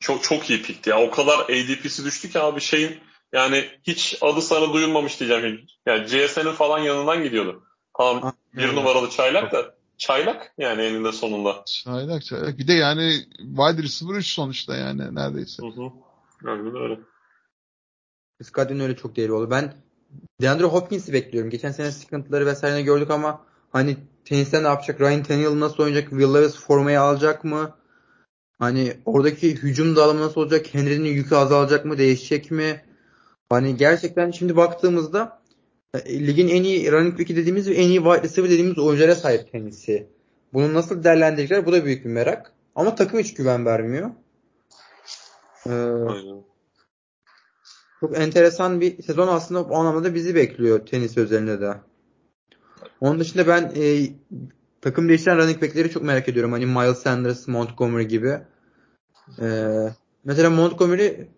[0.00, 1.00] Çok çok iyi pikti ya.
[1.00, 3.00] O kadar ADP'si düştü ki abi şeyin
[3.32, 5.66] yani hiç adı sana duyulmamış diyeceğim.
[5.86, 7.62] Yani CSN'in falan yanından gidiyordu.
[7.96, 11.62] Tamam bir numaralı çaylak da çaylak yani eninde sonunda.
[11.66, 12.58] Çaylak çaylak.
[12.58, 15.62] Bir de yani wide receiver 3 sonuçta yani neredeyse.
[15.62, 15.90] Hı hı.
[16.46, 16.98] Aynen öyle.
[18.42, 19.50] Skadin öyle çok değerli oldu.
[19.50, 19.74] Ben
[20.40, 21.50] DeAndre Hopkins'i bekliyorum.
[21.50, 25.00] Geçen sene sıkıntıları vesaire gördük ama hani teniste ne yapacak?
[25.00, 26.10] Ryan Tannehill nasıl oynayacak?
[26.10, 27.76] Will Levis formayı alacak mı?
[28.58, 30.74] Hani oradaki hücum dağılımı nasıl olacak?
[30.74, 31.98] Henry'nin yükü azalacak mı?
[31.98, 32.84] Değişecek mi?
[33.48, 35.43] Hani gerçekten şimdi baktığımızda
[36.08, 40.06] ligin en iyi running back'i dediğimiz ve en iyi wide receiver dediğimiz oyunculara sahip kendisi.
[40.52, 41.66] Bunu nasıl değerlendirecekler?
[41.66, 42.52] Bu da büyük bir merak.
[42.74, 44.10] Ama takım hiç güven vermiyor.
[45.66, 45.70] Ee,
[48.00, 51.74] çok enteresan bir sezon aslında bu anlamda bizi bekliyor tenis özelinde de.
[53.00, 54.06] Onun dışında ben e,
[54.80, 56.52] takım değiştiren running back'leri çok merak ediyorum.
[56.52, 58.38] Hani Miles Sanders, Montgomery gibi.
[59.40, 59.46] E,
[60.24, 61.28] mesela Montgomery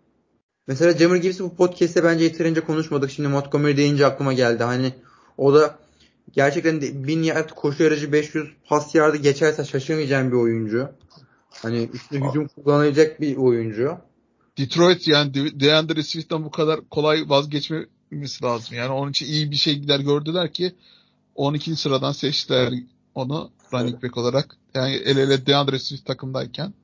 [0.66, 3.10] mesela Jammer Gibbs'i bu podcast'te bence yeterince konuşmadık.
[3.10, 4.64] Şimdi Montgomery deyince aklıma geldi.
[4.64, 4.92] Hani
[5.38, 5.78] o da
[6.32, 10.88] gerçekten 1000 yard koşu yarıcı 500 pas yardı geçerse şaşırmayacağım bir oyuncu.
[11.62, 13.98] Hani üstü hücum kullanabilecek bir oyuncu.
[14.58, 18.76] Detroit yani DeAndre Swift'ten bu kadar kolay vazgeçmemesi lazım.
[18.76, 20.74] Yani onun için iyi bir şeyler gördüler ki
[21.34, 21.76] 12.
[21.76, 22.72] sıradan seçtiler
[23.14, 24.56] onu running back olarak.
[24.74, 26.74] Yani el ele DeAndre Swift takımdayken.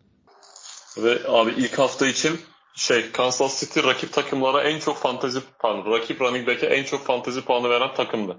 [0.97, 2.39] Ve abi ilk hafta için
[2.75, 7.45] şey Kansas City rakip takımlara en çok fantezi puanı, rakip running back'e en çok fantezi
[7.45, 8.39] puanı veren takımdı.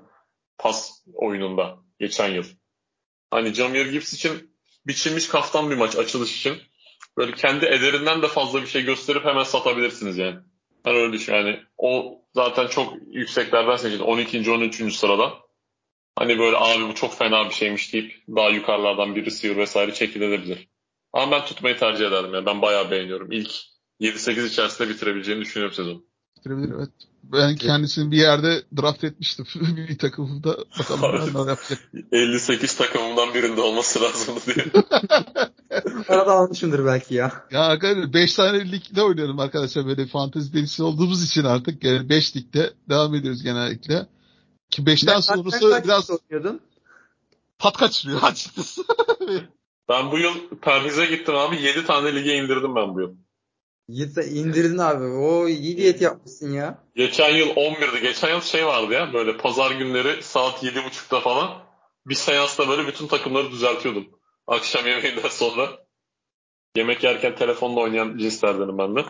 [0.57, 2.45] Pas oyununda geçen yıl.
[3.31, 4.55] Hani Jameer Gibbs için
[4.87, 6.57] biçilmiş kaftan bir maç açılış için.
[7.17, 10.39] Böyle kendi ederinden de fazla bir şey gösterip hemen satabilirsiniz yani.
[10.85, 11.59] Ben öyle düşün yani.
[11.77, 14.03] O zaten çok yükseklerden seçildi.
[14.03, 14.51] 12.
[14.51, 14.95] 13.
[14.95, 15.33] sırada.
[16.15, 20.67] Hani böyle abi bu çok fena bir şeymiş deyip daha yukarılardan bir receiver vesaire çekilebilir.
[21.13, 22.33] Ama ben tutmayı tercih ederdim.
[22.33, 22.45] Yani.
[22.45, 23.31] Ben bayağı beğeniyorum.
[23.31, 23.51] İlk
[24.01, 26.05] 7-8 içerisinde bitirebileceğini düşünüyorum sezon.
[26.37, 26.89] Bitirebilir evet.
[27.23, 29.45] Ben kendisini bir yerde draft etmiştim.
[29.89, 31.79] bir takımda bakalım ne yapacak.
[32.11, 34.65] 58 takımından birinde olması lazım diye.
[36.07, 37.31] Arada almışımdır belki ya.
[37.51, 42.73] Ya arkadaşlar 5 tane ligde oynuyorum arkadaşlar böyle fantezi delisi olduğumuz için artık 5 ligde
[42.89, 44.07] devam ediyoruz genellikle.
[44.69, 46.61] Ki 5'ten sonrası biraz oynuyordun?
[47.63, 48.83] tat kaçırıyor açıkçası.
[49.89, 53.15] ben bu yıl perhize gittim abi 7 tane lige indirdim ben bu yıl.
[53.89, 55.05] İndirdin abi.
[55.05, 56.83] O iyi diyet yapmışsın ya.
[56.95, 58.01] Geçen yıl 11'di.
[58.01, 61.63] Geçen yıl şey vardı ya böyle pazar günleri saat 7.30'da falan
[62.05, 64.09] bir seansta böyle bütün takımları düzeltiyordum.
[64.47, 65.69] Akşam yemeğinden sonra.
[66.75, 69.05] Yemek yerken telefonla oynayan cinslerdenim ben de.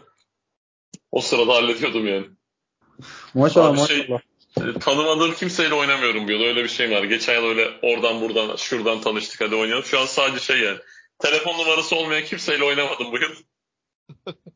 [1.11, 2.25] O sırada hallediyordum yani.
[3.33, 4.75] Maşallah Abi şey, maşallah.
[4.75, 6.41] E, tanımadığım kimseyle oynamıyorum bu yıl.
[6.41, 7.03] Öyle bir şey var.
[7.03, 9.85] Geçen yıl öyle oradan buradan şuradan tanıştık hadi oynayalım.
[9.85, 10.77] Şu an sadece şey yani.
[11.19, 13.35] Telefon numarası olmayan kimseyle oynamadım bu yıl.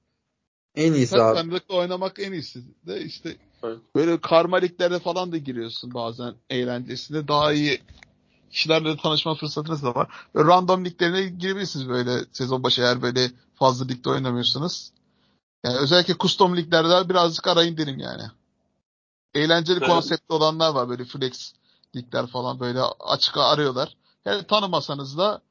[0.77, 1.37] en iyisi Sen, abi.
[1.37, 2.59] Sandıkla oynamak en iyisi.
[2.87, 3.77] De işte evet.
[3.95, 7.27] böyle karmaliklerde falan da giriyorsun bazen eğlencesinde.
[7.27, 7.81] Daha iyi
[8.51, 10.07] kişilerle tanışma fırsatınız da var.
[10.35, 14.91] Böyle random liglerine girebilirsiniz böyle sezon başı eğer böyle fazla ligde oynamıyorsunuz.
[15.63, 18.23] Yani özellikle custom liglerde birazcık arayın derim yani.
[19.33, 19.87] Eğlenceli evet.
[19.87, 21.53] konseptli olanlar var böyle flex
[21.95, 23.95] ligler falan böyle açık arıyorlar.
[24.25, 25.41] Yani tanımasanız da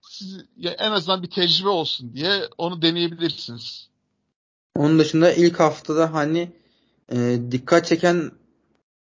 [0.00, 3.88] siz ya en azından bir tecrübe olsun diye onu deneyebilirsiniz.
[4.76, 6.52] Onun dışında ilk haftada hani
[7.12, 8.30] e, dikkat çeken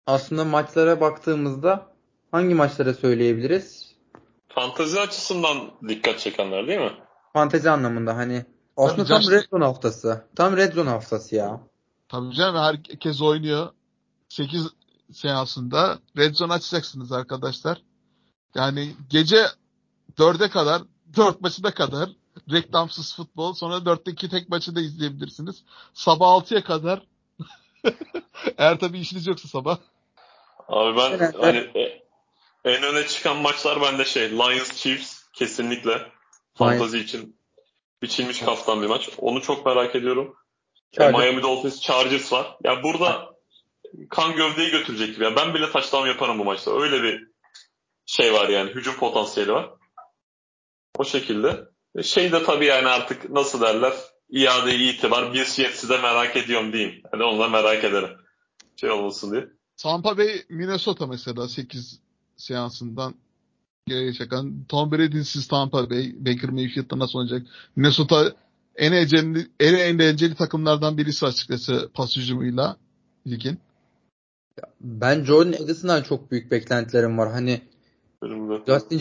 [0.07, 1.87] aslında maçlara baktığımızda
[2.31, 3.95] hangi maçlara söyleyebiliriz?
[4.47, 6.91] Fantezi açısından dikkat çekenler değil mi?
[7.33, 8.45] Fantezi anlamında hani
[8.77, 10.25] aslında tam Red Zone haftası.
[10.35, 11.59] Tam Red Zone haftası ya.
[12.09, 13.69] Tabii canım herkes oynuyor.
[14.29, 14.67] 8
[15.13, 17.81] seansında Red Zone açacaksınız arkadaşlar.
[18.55, 19.45] Yani gece
[20.17, 20.81] 4'e kadar
[21.17, 22.09] 4 maçına kadar
[22.51, 25.63] reklamsız futbol sonra 4'teki tek maçı da izleyebilirsiniz.
[25.93, 27.01] Sabah 6'ya kadar
[28.57, 29.77] eğer tabii işiniz yoksa sabah.
[30.67, 32.01] Abi ben evet, hani e,
[32.65, 36.11] en öne çıkan maçlar bende şey Lions Chiefs kesinlikle
[36.55, 37.35] fantazi için
[38.01, 39.09] biçilmiş kaftan bir maç.
[39.17, 40.35] Onu çok merak ediyorum.
[40.99, 42.45] E, Miami Dolphins Chargers var.
[42.63, 43.31] Ya yani burada
[44.09, 45.23] kan gövdeyi götürecek gibi.
[45.23, 46.81] Yani ben bile taşlam yaparım bu maçta.
[46.81, 47.27] Öyle bir
[48.05, 48.69] şey var yani.
[48.69, 49.69] Hücum potansiyeli var.
[50.97, 51.70] O şekilde.
[52.03, 53.93] Şey de tabii yani artık nasıl derler
[54.29, 57.01] iade itibar bir şey size merak ediyorum diyeyim.
[57.11, 58.09] Hani onunla merak ederim.
[58.75, 59.47] Şey olmasın diye.
[59.77, 61.99] Tampa Bay Minnesota mesela 8
[62.37, 63.15] seansından
[64.17, 64.65] Şakan.
[64.69, 66.15] Tom Brady'siz Tampa Bay.
[66.19, 67.41] Baker Mayfield'da nasıl olacak?
[67.75, 68.33] Minnesota
[68.75, 72.77] en eğlenceli, en eğlenceli takımlardan birisi açıkçası pas hücumuyla
[73.27, 73.59] ligin.
[74.81, 77.31] Ben Jordan Edison'dan çok büyük beklentilerim var.
[77.31, 77.61] Hani
[78.67, 78.99] Justin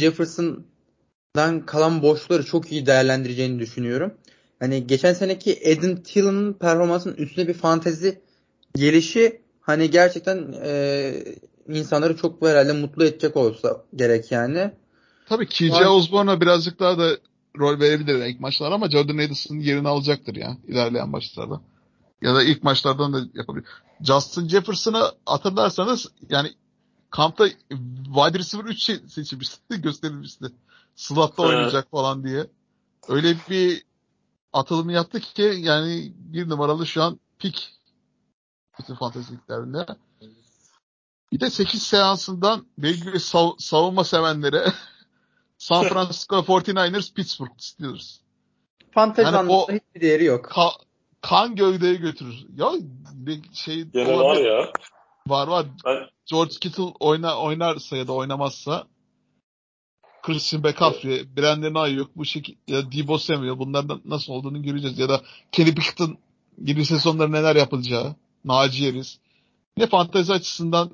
[1.37, 4.15] Jefferson'dan kalan boşları çok iyi değerlendireceğini düşünüyorum.
[4.61, 8.21] Hani geçen seneki Adam Thiel'in performansının üstüne bir fantezi
[8.75, 11.13] gelişi hani gerçekten e,
[11.69, 14.71] insanları çok herhalde mutlu edecek olsa gerek yani.
[15.29, 17.17] Tabii KJ Osborne'a birazcık daha da
[17.59, 21.61] rol verebilir ilk maçlar ama Jordan Edison yerini alacaktır ya ilerleyen maçlarda.
[22.23, 23.67] Ya da ilk maçlardan da yapabilir.
[24.01, 26.49] Justin Jefferson'ı hatırlarsanız yani
[27.11, 27.49] kampta
[28.05, 30.47] wide receiver 3 seçilmişti, gösterilmişti.
[31.01, 32.47] Slot'ta oynayacak falan diye.
[33.09, 33.83] Öyle bir
[34.53, 37.71] atılımı yaptı ki yani bir numaralı şu an pik
[38.79, 39.87] bütün fanteziliklerinde.
[41.33, 44.73] Bir de 8 seansından belki sav- savunma sevenlere
[45.59, 48.19] San Francisco 49ers, Pittsburgh Steelers.
[48.91, 50.45] Fantezi yani anlamında hiçbir değeri yok.
[50.45, 50.83] Ka-
[51.21, 52.47] kan gövdeye götürür.
[52.57, 52.73] Ya
[53.13, 54.73] bir şey Gene var ya.
[55.27, 55.67] Var var.
[55.85, 56.09] Ben...
[56.27, 58.87] George Kittle oyna, oynarsa ya da oynamazsa
[60.23, 64.99] Christian McCaffrey, Brandon Ayuk bu şekilde ya Debo Samuel bunlardan nasıl olduğunu göreceğiz.
[64.99, 65.21] Ya da
[65.53, 66.11] Kenny Pickett
[66.65, 68.15] gibi sezonlarda neler yapılacağı.
[68.45, 69.19] Naci Yeriz.
[69.77, 70.91] Ne fantezi açısından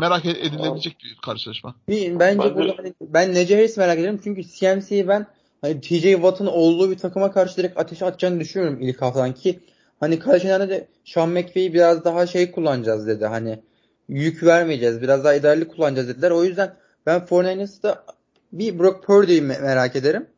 [0.00, 1.74] merak edilebilecek bir karşılaşma.
[1.88, 4.20] Bence, bence burada hani, ben Nece Harris merak ediyorum.
[4.24, 5.26] Çünkü CMC'yi ben
[5.60, 9.60] hani TJ Watt'ın olduğu bir takıma karşı direkt ateş atacağını düşünüyorum ilk haftadan ki
[10.00, 13.26] hani karşılarında de Sean McVay'i biraz daha şey kullanacağız dedi.
[13.26, 13.62] Hani
[14.08, 15.02] yük vermeyeceğiz.
[15.02, 16.30] Biraz daha idareli kullanacağız dediler.
[16.30, 16.74] O yüzden
[17.06, 18.04] ben Fortnite'da
[18.52, 20.30] bir Brock Purdy'yi merak ederim.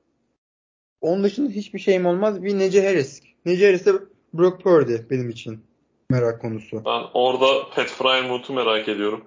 [1.01, 2.43] Onun dışında hiçbir şeyim olmaz.
[2.43, 3.23] Bir Nece Harris.
[3.45, 3.93] Nece Harris de
[4.35, 5.65] Brock Purdy benim için
[6.11, 6.85] merak konusu.
[6.85, 9.25] Ben orada Pat Fryermuth'u merak ediyorum.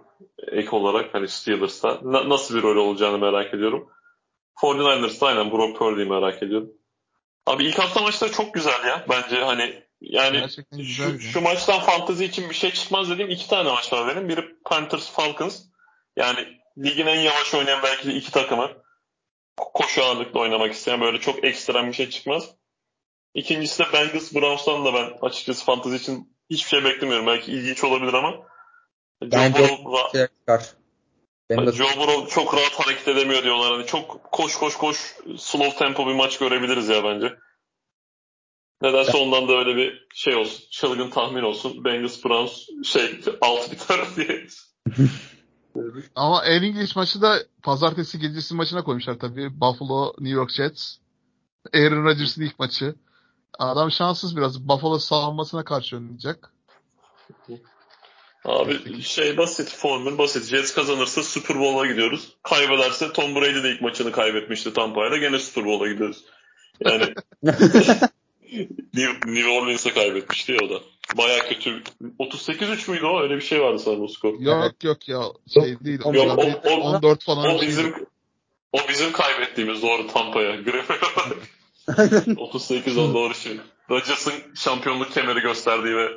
[0.52, 2.00] Ek olarak hani Steelers'ta.
[2.04, 3.90] Na- nasıl bir rol olacağını merak ediyorum.
[4.62, 6.70] 49ers'ta aynen Brock Purdy'yi merak ediyorum.
[7.46, 9.06] Abi ilk hafta maçları çok güzel ya.
[9.10, 10.44] Bence hani yani
[10.84, 14.30] şu, şu maçtan fantezi için bir şey çıkmaz dediğim iki tane maç var benim.
[14.30, 15.64] Biri Panthers Falcons.
[16.16, 16.40] Yani
[16.78, 18.70] ligin en yavaş oynayan belki de iki takımı.
[19.58, 22.56] Koşu ağırlıklı oynamak isteyen böyle çok ekstrem bir şey çıkmaz.
[23.34, 27.28] İkincisi de Bengals Browns'tan da ben açıkçası fantezi için hiçbir şey beklemiyorum.
[27.28, 28.32] Belki ilginç olabilir ama
[29.22, 30.18] Joe Burrow,
[31.52, 33.72] şey Joe Burrow çok rahat hareket edemiyor diyorlar.
[33.72, 37.36] Hani çok koş koş koş slow tempo bir maç görebiliriz ya bence.
[38.82, 40.64] Nedense ondan da öyle bir şey olsun.
[40.72, 41.86] Çılgın tahmin olsun.
[41.86, 44.48] Bengals Browns şey alt biter diye.
[46.16, 49.62] Ama en İngiliz maçı da pazartesi gecesi maçına koymuşlar tabii.
[49.62, 50.98] Buffalo, New York Jets.
[51.74, 52.96] Aaron Rodgers'ın ilk maçı.
[53.60, 54.68] Adam şanssız biraz.
[54.68, 56.54] Buffalo savunmasına karşı oynayacak.
[58.46, 60.46] Abi şey basit, formül basit.
[60.46, 62.38] Jets kazanırsa Super Bowl'a gidiyoruz.
[62.44, 65.18] Kaybederse Tom Brady de ilk maçını kaybetmişti Tampa'yla.
[65.18, 66.24] Gene Super Bowl'a gidiyoruz.
[66.80, 67.14] Yani
[68.94, 70.80] New, New Orleans'a kaybetmişti ya o da.
[71.18, 71.84] Baya kötü.
[72.20, 73.22] 38-3 müydü o?
[73.22, 74.40] Öyle bir şey vardı sanırım o skor.
[74.40, 75.22] Yok yok ya.
[75.54, 76.00] Şey değil.
[76.00, 76.16] Yok,
[76.66, 77.56] o, o, 14 falan.
[77.56, 77.94] O bizim,
[78.74, 80.56] o bizim kaybettiğimiz doğru Tampa'ya.
[80.56, 83.60] 38-10 doğru şey.
[83.90, 86.10] Rodgers'ın şampiyonluk kemeri gösterdiği ve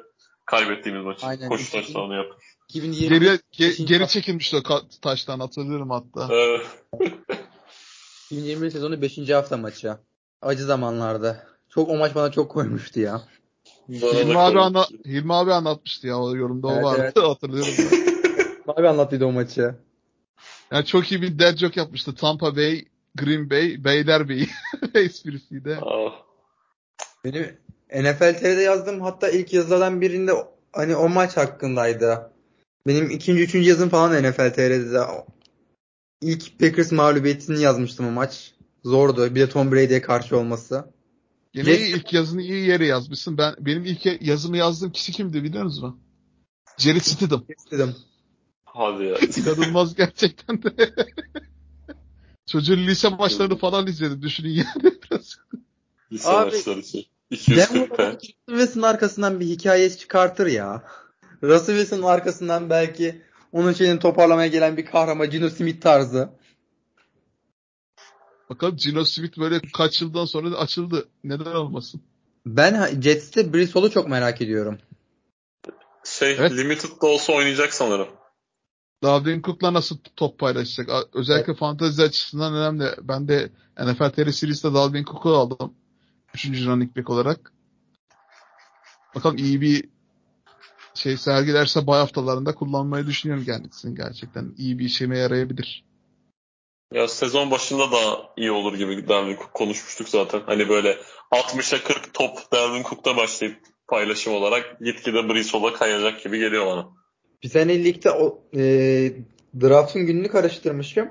[0.46, 1.18] kaybettiğimiz maç.
[1.22, 1.48] Aynen.
[1.48, 2.36] Koşu taşlarını yaptı.
[2.68, 4.62] 2020 geri, ge, geri çekilmişti o
[5.02, 6.28] taştan hatırlıyorum hatta.
[6.34, 6.66] Evet.
[8.26, 9.30] 2021 sezonu 5.
[9.30, 9.96] hafta maçı.
[10.42, 11.49] Acı zamanlarda.
[11.70, 13.22] Çok o maç bana çok koymuştu ya.
[13.88, 17.16] Hilmi abi, anla, Hilmi abi anlatmıştı ya o yorumda evet, o vardı evet.
[17.28, 17.72] hatırlıyorum.
[18.68, 19.74] abi anlattıydı o maçı.
[20.72, 22.14] Yani çok iyi bir dead joke yapmıştı.
[22.14, 24.48] Tampa Bay, Green Bay, Beylerbeyi
[24.94, 25.78] esprisiydi.
[25.82, 26.12] Oh.
[27.24, 27.56] Benim
[27.94, 30.32] NFL TV'de yazdığım hatta ilk yazılardan birinde
[30.72, 32.30] hani o maç hakkındaydı.
[32.86, 35.00] Benim ikinci, üçüncü yazım falan NFL TV'de.
[36.20, 38.54] İlk Packers mağlubiyetini yazmıştım o maç.
[38.84, 39.34] Zordu.
[39.34, 40.84] Bir de Tom Brady'ye karşı olması.
[41.54, 41.88] Yine Jets...
[41.88, 43.38] ilk yazını iyi yere yazmışsın.
[43.38, 46.00] Ben benim ilk yazımı yazdığım kişi kimdi biliyor musun?
[46.78, 47.44] Jerry Stidham.
[47.58, 47.94] Stidham.
[48.64, 49.16] Hadi ya.
[49.36, 50.94] İnanılmaz gerçekten de.
[52.46, 54.22] Çocuğun lise maçlarını falan izledim.
[54.22, 55.36] Düşünün yani biraz.
[56.12, 57.08] Lise Abi, maçları şey.
[57.30, 60.84] 240 Russell Wilson arkasından bir hikaye çıkartır ya.
[61.42, 63.22] Russell Wilson'ın arkasından belki
[63.52, 66.28] onun şeyini toparlamaya gelen bir kahraman Gino Smith tarzı.
[68.50, 71.08] Bakalım Gino Smith böyle kaç yıldan sonra açıldı.
[71.24, 72.02] Neden olmasın?
[72.46, 74.78] Ben Jets'te Brissell'u çok merak ediyorum.
[76.04, 76.52] Şey evet.
[76.52, 78.08] Limited'da olsa oynayacak sanırım.
[79.02, 80.90] Dalvin Cook'la nasıl top paylaşacak?
[81.14, 81.58] Özellikle evet.
[81.58, 82.84] fantezi açısından önemli.
[83.02, 85.74] Ben de NFL TR Series'te Dalvin Cook'u aldım.
[86.34, 87.52] Üçüncü running back olarak.
[89.14, 89.88] Bakalım iyi bir
[90.94, 94.54] şey sergilerse bay haftalarında kullanmayı düşünüyorum kendisini gerçekten.
[94.58, 95.89] iyi bir işime yarayabilir.
[96.92, 100.40] Ya sezon başında da iyi olur gibi Dalvin Cook konuşmuştuk zaten.
[100.46, 100.96] Hani böyle
[101.32, 103.56] 60'a 40 top Dalvin Cook'ta başlayıp
[103.88, 106.88] paylaşım olarak gitgide Brees kayacak gibi geliyor bana.
[107.42, 108.62] Bir sene ligde o, e,
[109.60, 111.08] draft'ın gününü karıştırmışım.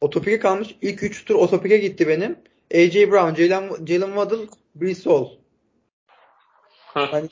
[0.00, 0.68] O topike kalmış.
[0.82, 2.38] İlk 3 tur o topike gitti benim.
[2.74, 3.10] A.J.
[3.10, 4.46] Brown, Jalen, Jalen Waddle,
[5.06, 5.28] Hall.
[6.84, 7.28] hani,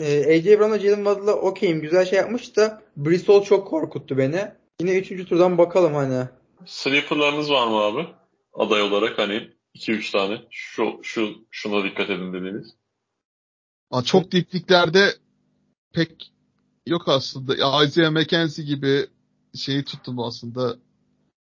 [0.00, 0.58] e, A.J.
[0.58, 1.80] Brown'la Jalen Waddle'la okeyim.
[1.80, 2.82] Güzel şey yapmış da
[3.28, 4.61] Hall çok korkuttu beni.
[4.82, 5.28] Yine 3.
[5.28, 6.28] turdan bakalım hani.
[6.66, 8.06] Sleeper'larınız var mı abi?
[8.54, 10.40] Aday olarak hani 2-3 tane.
[10.50, 12.74] Şu, şu, şuna dikkat edin dediğiniz.
[13.90, 15.14] Aa, çok dipliklerde
[15.92, 16.32] pek
[16.86, 17.84] yok aslında.
[17.84, 19.06] Isaiah McKenzie gibi
[19.54, 20.76] şeyi tuttum aslında.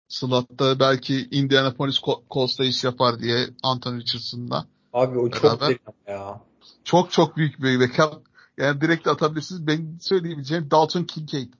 [0.07, 1.99] Slot'ta belki Indianapolis
[2.31, 4.67] Colts'ta iş yapar diye Anthony Richardson'la.
[4.93, 6.41] Abi o çok büyük ya.
[6.83, 8.27] Çok çok büyük bir backup.
[8.57, 9.67] Yani direkt atabilirsiniz.
[9.67, 11.53] Ben söyleyebileceğim Dalton Kincaid.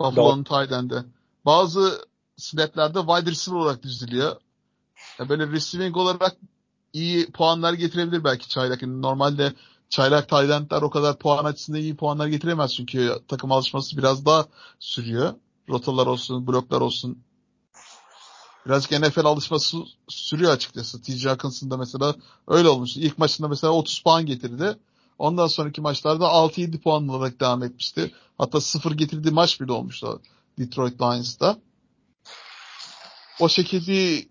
[0.00, 1.04] Buffalo'nun end'i.
[1.46, 4.36] Bazı snaplerde wide receiver olarak diziliyor.
[5.18, 6.36] Yani böyle receiving olarak
[6.92, 8.82] iyi puanlar getirebilir belki Çaylak.
[8.82, 9.52] Yani normalde
[9.88, 14.46] Çaylak Taylandler o kadar puan açısından iyi puanlar getiremez çünkü takım alışması biraz daha
[14.78, 15.34] sürüyor.
[15.68, 17.18] Rotalar olsun, bloklar olsun.
[18.66, 19.76] Birazcık NFL alışması
[20.08, 21.02] sürüyor açıkçası.
[21.02, 21.28] T.J.
[21.28, 22.14] Hawkinson'da mesela
[22.48, 23.00] öyle olmuştu.
[23.00, 24.78] İlk maçında mesela 30 puan getirdi.
[25.18, 28.12] Ondan sonraki maçlarda 6-7 puan olarak devam etmişti.
[28.38, 30.22] Hatta 0 getirdiği maç bile olmuştu
[30.58, 31.58] Detroit Lions'ta.
[33.40, 34.24] O şekilde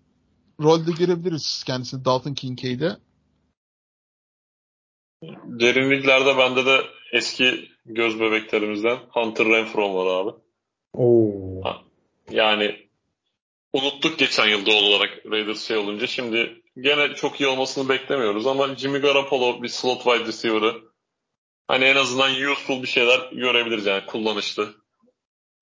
[0.60, 2.96] rolde görebiliriz kendisini Dalton Kincaid'e.
[5.44, 6.80] Derinliklerde bende de
[7.12, 10.30] eski göz bebeklerimizden Hunter Renfro var abi.
[10.92, 11.62] Oo.
[12.30, 12.88] Yani
[13.72, 16.06] unuttuk geçen yıl doğal olarak Raiders şey olunca.
[16.06, 20.74] Şimdi gene çok iyi olmasını beklemiyoruz ama Jimmy Garoppolo bir slot wide receiver'ı
[21.68, 24.74] hani en azından useful bir şeyler görebiliriz yani kullanışlı.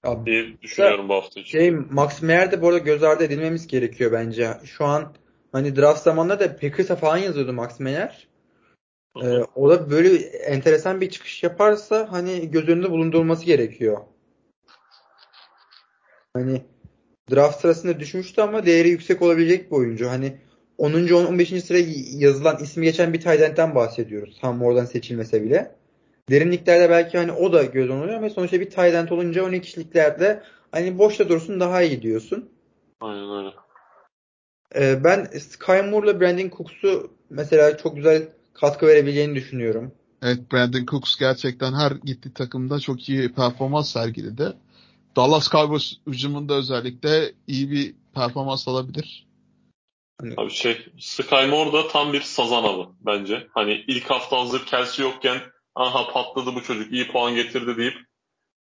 [0.04, 1.58] Abi, diye düşünüyorum bu hafta için.
[1.58, 4.50] Şey, Max Meyer de bu arada göz ardı edilmemiz gerekiyor bence.
[4.64, 5.14] Şu an
[5.52, 8.28] hani draft zamanında da Packers'a falan yazıyordu Max Meyer.
[9.22, 14.00] Ee, o da böyle enteresan bir çıkış yaparsa hani göz önünde bulundurulması gerekiyor.
[16.34, 16.62] Hani
[17.30, 20.08] draft sırasında düşmüştü ama değeri yüksek olabilecek bir oyuncu.
[20.08, 20.38] Hani
[20.78, 20.92] 10.
[21.12, 21.64] 15.
[21.64, 24.38] sıraya yazılan ismi geçen bir Tayland'den bahsediyoruz.
[24.40, 25.76] Tam oradan seçilmese bile.
[26.30, 30.98] Derinliklerde belki hani o da göz oluyor ama sonuçta bir Tayland olunca 12 kişiliklerde hani
[30.98, 32.48] boşta dursun daha iyi diyorsun.
[33.00, 33.50] Aynen öyle.
[34.74, 39.92] Ee, ben Sky Moore'la Brandon Cooks'u mesela çok güzel katkı verebileceğini düşünüyorum.
[40.22, 44.52] Evet Brandon Cooks gerçekten her gitti takımda çok iyi performans sergiledi.
[45.16, 49.25] Dallas Cowboys hücumunda özellikle iyi bir performans alabilir.
[50.20, 50.34] Hani...
[50.36, 53.46] Abi şey, Sky Moore da tam bir sazan avı bence.
[53.54, 55.40] Hani ilk hafta hazır Kelsey yokken
[55.74, 57.96] aha patladı bu çocuk iyi puan getirdi deyip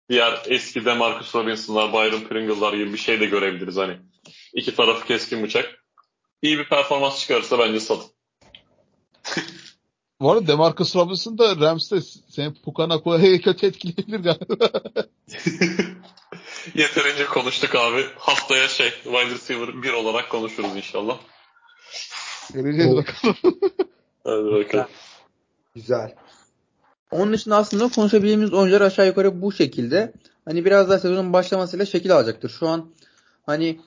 [0.09, 3.97] diğer eski Demarcus Robinson'lar, Byron Pringle'lar gibi bir şey de görebiliriz hani.
[4.55, 5.85] İki tarafı keskin bıçak.
[6.43, 8.11] İyi bir performans çıkarırsa bence satın.
[10.21, 12.01] Bu arada Demarcus Robinson da Rams'te
[12.31, 14.71] seni Pukanakua'ya kötü etkileyebilir galiba.
[16.75, 18.07] Yeterince konuştuk abi.
[18.19, 21.19] Haftaya şey wide receiver 1 olarak konuşuruz inşallah.
[22.55, 23.37] Göreceğiz bakalım.
[24.25, 24.87] Hadi bakalım.
[25.75, 26.15] Güzel.
[27.11, 30.13] Onun dışında aslında konuşabileceğimiz oyuncular aşağı yukarı bu şekilde.
[30.45, 32.49] Hani biraz daha sezonun başlamasıyla şekil alacaktır.
[32.49, 32.91] Şu an
[33.47, 33.81] hani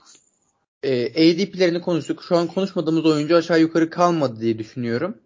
[0.83, 2.23] e, ADP'lerini konuştuk.
[2.23, 5.17] Şu an konuşmadığımız oyuncu aşağı yukarı kalmadı diye düşünüyorum.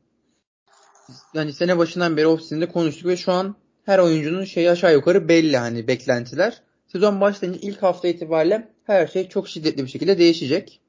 [1.34, 5.58] Yani sene başından beri ofisinde konuştuk ve şu an her oyuncunun şeyi aşağı yukarı belli
[5.58, 6.62] hani beklentiler.
[6.88, 10.82] Sezon başlayınca ilk hafta itibariyle her şey çok şiddetli bir şekilde değişecek.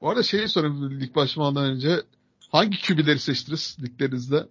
[0.00, 2.02] Bu arada şeyi sorayım lig başlamadan önce.
[2.48, 4.46] Hangi kübileri seçtiniz liglerinizde?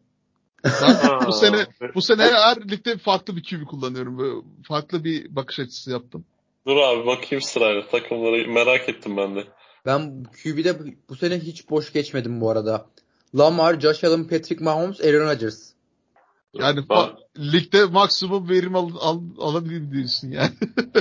[1.27, 4.17] bu sene bu sene her ligde farklı bir QB kullanıyorum.
[4.17, 6.25] Böyle farklı bir bakış açısı yaptım.
[6.67, 9.43] Dur abi bakayım sırayla takımları merak ettim ben de.
[9.85, 12.85] Ben QB'de bu sene hiç boş geçmedim bu arada.
[13.37, 15.71] Lamar, Josh Allen, Patrick Mahomes, Aaron Rodgers.
[16.53, 17.09] Yani ben...
[17.37, 20.51] ligde maksimum verim al, al, alabilir diyorsun yani.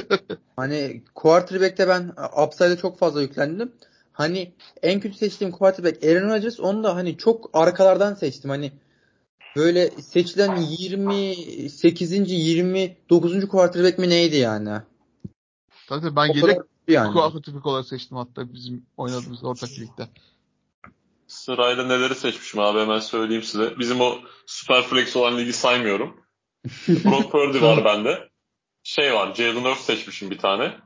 [0.57, 2.13] hani quarterback'te ben
[2.47, 3.73] upside'e çok fazla yüklendim.
[4.17, 4.53] Hani
[4.83, 8.51] en kötü seçtiğim quarterback Aaron Rodgers onu da hani çok arkalardan seçtim.
[8.51, 8.73] Hani
[9.57, 12.13] böyle seçilen 28.
[12.13, 13.49] 29.
[13.49, 14.71] quarterback mi neydi yani?
[15.89, 16.59] Tabii ben yedek
[16.89, 17.13] yani.
[17.13, 20.09] quarterback olarak seçtim hatta bizim oynadığımız ortak ligde.
[21.27, 23.79] Sırayla neleri seçmişim abi hemen söyleyeyim size.
[23.79, 26.21] Bizim o super flex olan ligi saymıyorum.
[26.89, 28.29] Brock Purdy var bende.
[28.83, 30.86] Şey var Jalen Hurts seçmişim bir tane.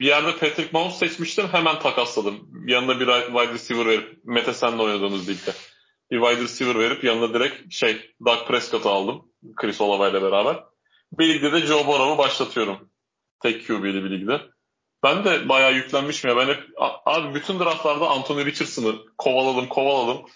[0.00, 2.48] Bir yerde Patrick Mahomes seçmiştim hemen takasladım.
[2.66, 5.52] Yanında bir wide receiver verip Mete senle oynadığımız ligde.
[6.10, 9.32] Bir wide receiver verip yanında direkt şey Doug Prescott'ı aldım.
[9.56, 10.64] Chris Olave ile beraber.
[11.12, 12.90] Bir ligde de Joe Burrow'u başlatıyorum.
[13.42, 14.40] Tek QB'li bir ligde.
[15.02, 16.36] Ben de bayağı yüklenmişim ya.
[16.36, 16.62] Ben hep
[17.06, 20.26] abi bütün draftlarda Anthony Richardson'ı kovaladım kovaladım.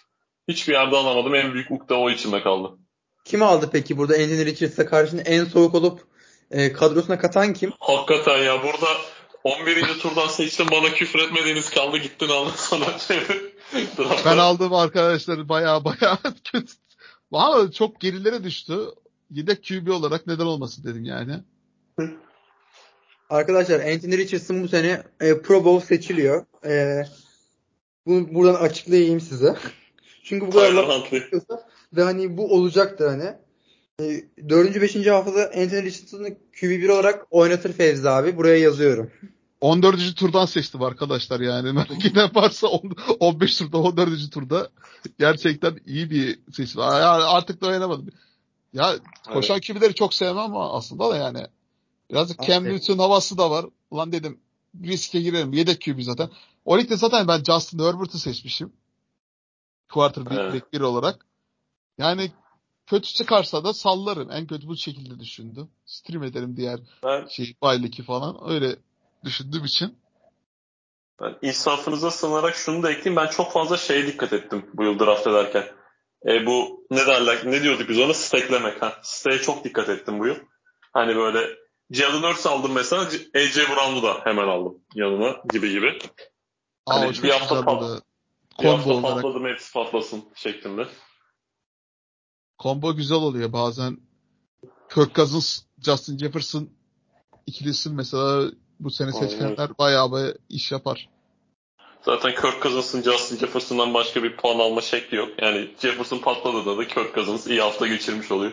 [0.48, 1.34] Hiçbir yerde alamadım.
[1.34, 2.78] En büyük ukde o içimde kaldı.
[3.24, 6.00] Kim aldı peki burada Anthony Richards'a karşı en soğuk olup
[6.50, 7.72] e, kadrosuna katan kim?
[7.80, 8.86] Hakikaten ya burada
[9.44, 9.98] 11.
[9.98, 12.86] turdan seçtim bana küfür etmediğiniz kaldı gittin aldın sana.
[14.24, 16.18] ben aldım arkadaşlar baya baya
[16.52, 16.72] kötü.
[17.32, 18.78] Ama çok gerilere düştü.
[19.30, 21.40] Yedek QB olarak neden olmasın dedim yani.
[23.30, 26.46] Arkadaşlar Anthony Richardson bu sene e, Pro Bowl seçiliyor.
[26.66, 27.02] E,
[28.06, 29.56] bunu buradan açıklayayım size.
[30.24, 30.74] Çünkü bu kadar
[31.92, 33.34] ve hani bu olacaktır hani.
[34.00, 34.80] E, 4.
[34.80, 35.06] 5.
[35.06, 38.36] haftada Anthony Richardson'ı QB1 olarak oynatır Fevzi abi.
[38.36, 39.10] Buraya yazıyorum.
[39.60, 40.16] 14.
[40.16, 41.72] turdan seçtim arkadaşlar yani.
[41.72, 42.66] Merak eden varsa
[43.20, 44.32] 15 turda 14.
[44.32, 44.68] turda
[45.18, 46.80] gerçekten iyi bir seçim.
[46.80, 48.08] Artık dayanamadım.
[48.72, 48.94] Ya
[49.32, 49.66] koşan evet.
[49.66, 51.46] QB'leri çok sevmem ama aslında da yani
[52.10, 53.66] birazcık Cam Newton havası da var.
[53.90, 54.40] Ulan dedim
[54.84, 55.52] riske girelim.
[55.52, 56.30] Yedek QB zaten.
[56.64, 58.72] O ligde zaten ben Justin Herbert'ı seçmişim.
[59.88, 60.72] Quarterback evet.
[60.72, 61.26] bir olarak.
[61.98, 62.32] Yani
[62.90, 64.30] kötü çıkarsa da sallarım.
[64.30, 65.68] En kötü bu şekilde düşündüm.
[65.84, 68.50] Stream ederim diğer ben, şey Bayliki falan.
[68.50, 68.76] Öyle
[69.24, 69.98] düşündüğüm için.
[71.20, 73.16] Ben insafınıza sığınarak şunu da ekleyeyim.
[73.16, 75.64] Ben çok fazla şeye dikkat ettim bu yıl draft ederken.
[76.26, 78.14] E, bu ne derler, ne diyorduk biz ona?
[78.14, 78.82] Steklemek.
[78.82, 78.98] Ha.
[79.02, 80.36] Stek'e çok dikkat ettim bu yıl.
[80.92, 81.46] Hani böyle
[81.90, 83.02] Jalen Hurts aldım mesela.
[83.36, 85.98] AJ Brown'u da hemen aldım yanına gibi gibi.
[86.86, 88.02] Aa, hani bir hafta, pat,
[88.62, 90.86] bir hafta patladım hepsi patlasın şeklinde.
[92.60, 93.98] Combo güzel oluyor bazen.
[94.94, 96.68] Kirk Cousins, Justin Jefferson
[97.46, 98.50] ikilisi mesela
[98.80, 101.08] bu sene seçenler bayağı bir iş yapar.
[102.02, 105.28] Zaten Kirk Cousins'ın Justin Jefferson'dan başka bir puan alma şekli yok.
[105.42, 108.52] Yani Jefferson patladı da Kirk Cousins iyi hafta geçirmiş oluyor.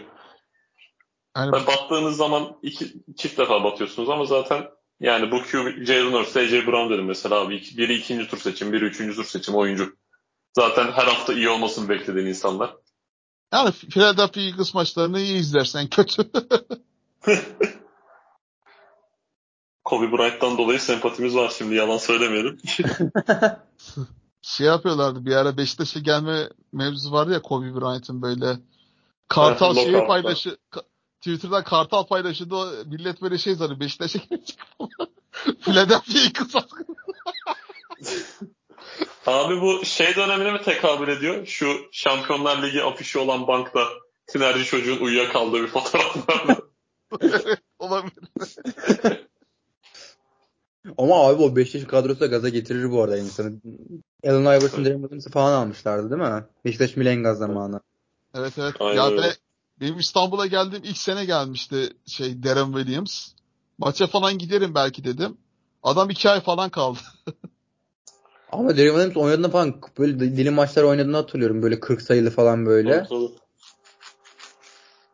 [1.38, 1.51] Yani...
[1.51, 4.66] battığınız zaman iki, çift defa batıyorsunuz ama zaten
[4.99, 7.62] yani bu Q, Jalen Hurts, AJ Brown dedim mesela abi.
[7.78, 9.95] Biri ikinci tur seçim, biri üçüncü tur seçim oyuncu.
[10.55, 12.76] Zaten her hafta iyi olmasını beklediğin insanlar.
[13.54, 16.32] Yani Philadelphia Eagles maçlarını iyi izlersen kötü.
[19.84, 22.58] Kobe Bryant'tan dolayı sempatimiz var şimdi yalan söylemeyelim.
[24.41, 28.60] şey yapıyorlardı bir ara Beşiktaş'a gelme mevzusu vardı ya Kobe Bryant'ın böyle
[29.28, 30.58] Kartal şeyi paylaşı
[31.22, 34.60] Twitter'dan Kartal paylaşıyordu o millet böyle şey zannediyor Beşiktaş'a gelecek
[35.62, 36.86] Philadelphia'yı kısaltın.
[39.28, 41.46] Abi bu şey dönemine mi tekabül ediyor?
[41.46, 43.80] Şu Şampiyonlar Ligi afişi olan bankta
[44.28, 46.58] sinerji çocuğun uyuyakaldığı bir fotoğraf var.
[47.80, 48.30] olabilir.
[50.98, 53.54] Ama abi o Beşiktaş kadrosu da gaza getirir bu arada insanı.
[54.28, 56.46] Allen Iverson, Darren Williams'ı falan almışlardı değil mi?
[56.66, 57.82] Beşiktaş Milengaz zamanı.
[58.36, 58.76] Evet evet.
[58.80, 59.34] Aynen ya öyle.
[59.82, 63.28] benim İstanbul'a geldiğim ilk sene gelmişti şey Darren Williams.
[63.78, 65.38] Maça falan giderim belki dedim.
[65.84, 67.00] Adam iki ay falan kaldı.
[68.52, 71.62] Ama Darren Williams oynadığında falan böyle dili maçlar oynadığını hatırlıyorum.
[71.62, 73.04] Böyle 40 sayılı falan böyle.
[73.10, 73.30] Tabii,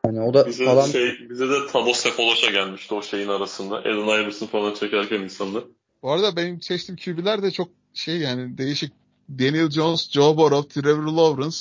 [0.06, 0.88] Yani o da bize falan...
[0.88, 3.76] Şey, bize de Tabo Sefoloş'a gelmişti o şeyin arasında.
[3.76, 5.64] Allen Iverson falan çekerken insanlar.
[6.04, 8.94] Bu arada benim seçtiğim QB'ler de çok şey yani değişik.
[9.30, 11.58] Daniel Jones, Joe Burrow, Trevor Lawrence,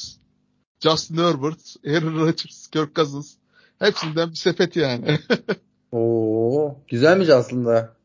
[0.80, 3.34] Justin Herbert, Aaron Rodgers, Kirk Cousins.
[3.78, 5.18] Hepsinden bir sepet yani.
[5.92, 7.96] Oo, güzelmiş aslında.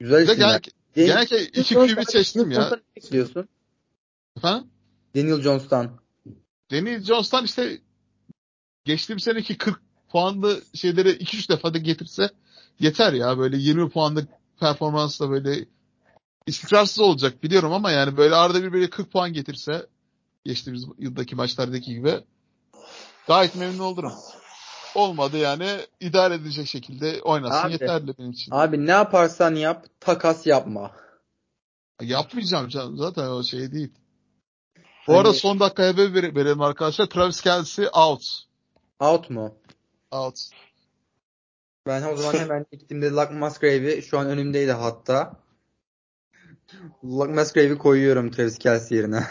[0.00, 0.60] Güzel isimler.
[1.06, 2.70] Genellikle iki QB seçtim ya.
[3.12, 3.48] Diyorsun?
[4.36, 4.70] Efendim?
[5.16, 6.00] Daniel Jones'tan.
[6.70, 7.78] Daniel Jones'tan işte
[8.84, 12.30] geçtiğim seneki 40 puanlı şeyleri 2-3 defa da getirse
[12.80, 13.38] yeter ya.
[13.38, 14.28] Böyle 20 puanlık
[14.60, 15.64] performansla böyle
[16.46, 19.86] istikrarsız olacak biliyorum ama yani böyle arada bir böyle 40 puan getirse
[20.44, 22.24] geçtiğimiz yıldaki maçlardaki gibi
[23.26, 24.12] gayet memnun olurum.
[25.00, 25.68] Olmadı yani
[26.00, 28.52] idare edecek şekilde oynasın abi, yeterli benim için.
[28.52, 30.92] Abi ne yaparsan yap takas yapma.
[32.00, 33.92] Yapmayacağım canım zaten o şey değil.
[34.76, 35.18] Bu hani...
[35.18, 37.06] arada son dakikaya haber verelim arkadaşlar.
[37.06, 38.22] Travis Kelsey out.
[39.00, 39.54] Out mu?
[40.10, 40.38] Out.
[41.86, 45.32] Ben o zaman hemen gittiğimde Luck Musgrave'i şu an önümdeydi hatta.
[47.04, 49.26] Luck Musgrave'i koyuyorum Travis Kelsey yerine.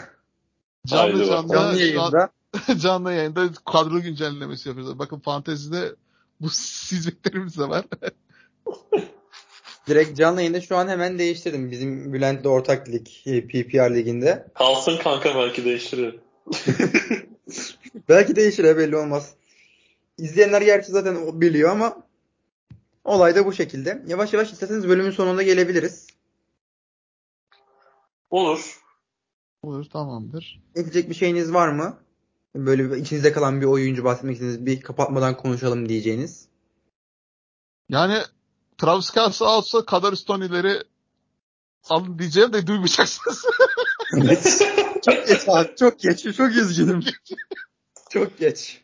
[0.86, 2.30] Canlı canlı, canlı yayında.
[2.78, 4.98] canlı yayında kadro güncellemesi yapıyoruz.
[4.98, 5.94] Bakın fantezide
[6.40, 7.84] bu hizmetlerimiz de var.
[9.88, 11.70] Direkt canlı yayında şu an hemen değiştirdim.
[11.70, 14.46] Bizim Bülent'le ortak lig PPR liginde.
[14.54, 16.20] Kalsın kanka belki değiştirir.
[18.08, 19.34] belki değişir belli olmaz.
[20.18, 22.02] İzleyenler gerçi zaten biliyor ama
[23.04, 24.02] olay da bu şekilde.
[24.06, 26.06] Yavaş yavaş isterseniz bölümün sonunda gelebiliriz.
[28.30, 28.80] Olur.
[29.62, 30.60] Olur tamamdır.
[30.74, 31.98] Ekleyecek bir şeyiniz var mı?
[32.54, 36.48] Böyle bir, içinizde kalan bir oyuncu bahsetmek istediğiniz bir kapatmadan konuşalım diyeceğiniz.
[37.88, 38.18] Yani
[38.78, 40.82] Travis Kelsey alsa kadar Stoney'leri
[41.88, 43.44] alın diyeceğim de duymayacaksınız.
[45.04, 45.76] çok geç abi.
[45.78, 46.36] Çok geç.
[46.36, 47.00] Çok üzgünüm.
[48.10, 48.80] çok geç.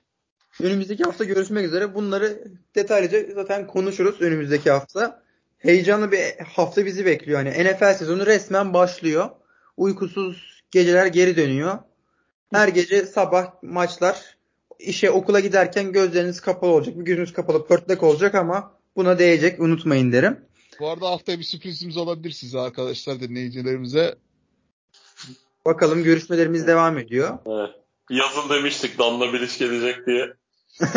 [0.62, 1.94] Önümüzdeki hafta görüşmek üzere.
[1.94, 2.44] Bunları
[2.74, 5.22] detaylıca zaten konuşuruz önümüzdeki hafta.
[5.58, 7.44] Heyecanlı bir hafta bizi bekliyor.
[7.44, 9.30] Hani NFL sezonu resmen başlıyor.
[9.76, 11.78] Uykusuz geceler geri dönüyor.
[12.52, 14.36] Her gece sabah maçlar
[14.78, 16.98] işe okula giderken gözleriniz kapalı olacak.
[16.98, 20.40] Bir gözünüz kapalı pörtlek olacak ama buna değecek unutmayın derim.
[20.80, 24.18] Bu arada haftaya bir sürprizimiz olabilir size arkadaşlar dinleyicilerimize.
[25.64, 27.38] Bakalım görüşmelerimiz devam ediyor.
[27.46, 27.70] Evet.
[28.10, 30.34] Yazın demiştik Danla Bilic gelecek diye.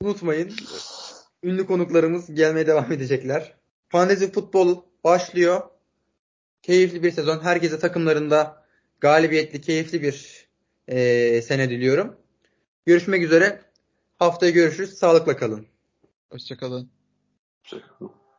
[0.00, 0.52] Unutmayın.
[1.42, 3.54] Ünlü konuklarımız gelmeye devam edecekler.
[3.88, 5.62] Fantezi futbol başlıyor.
[6.62, 7.40] Keyifli bir sezon.
[7.40, 8.59] Herkese takımlarında
[9.00, 10.48] galibiyetli, keyifli bir
[10.88, 12.16] e, sene diliyorum.
[12.86, 13.60] Görüşmek üzere.
[14.18, 14.94] Haftaya görüşürüz.
[14.94, 15.66] Sağlıkla kalın.
[16.30, 16.90] Hoşçakalın.
[17.62, 18.19] Hoşçakalın.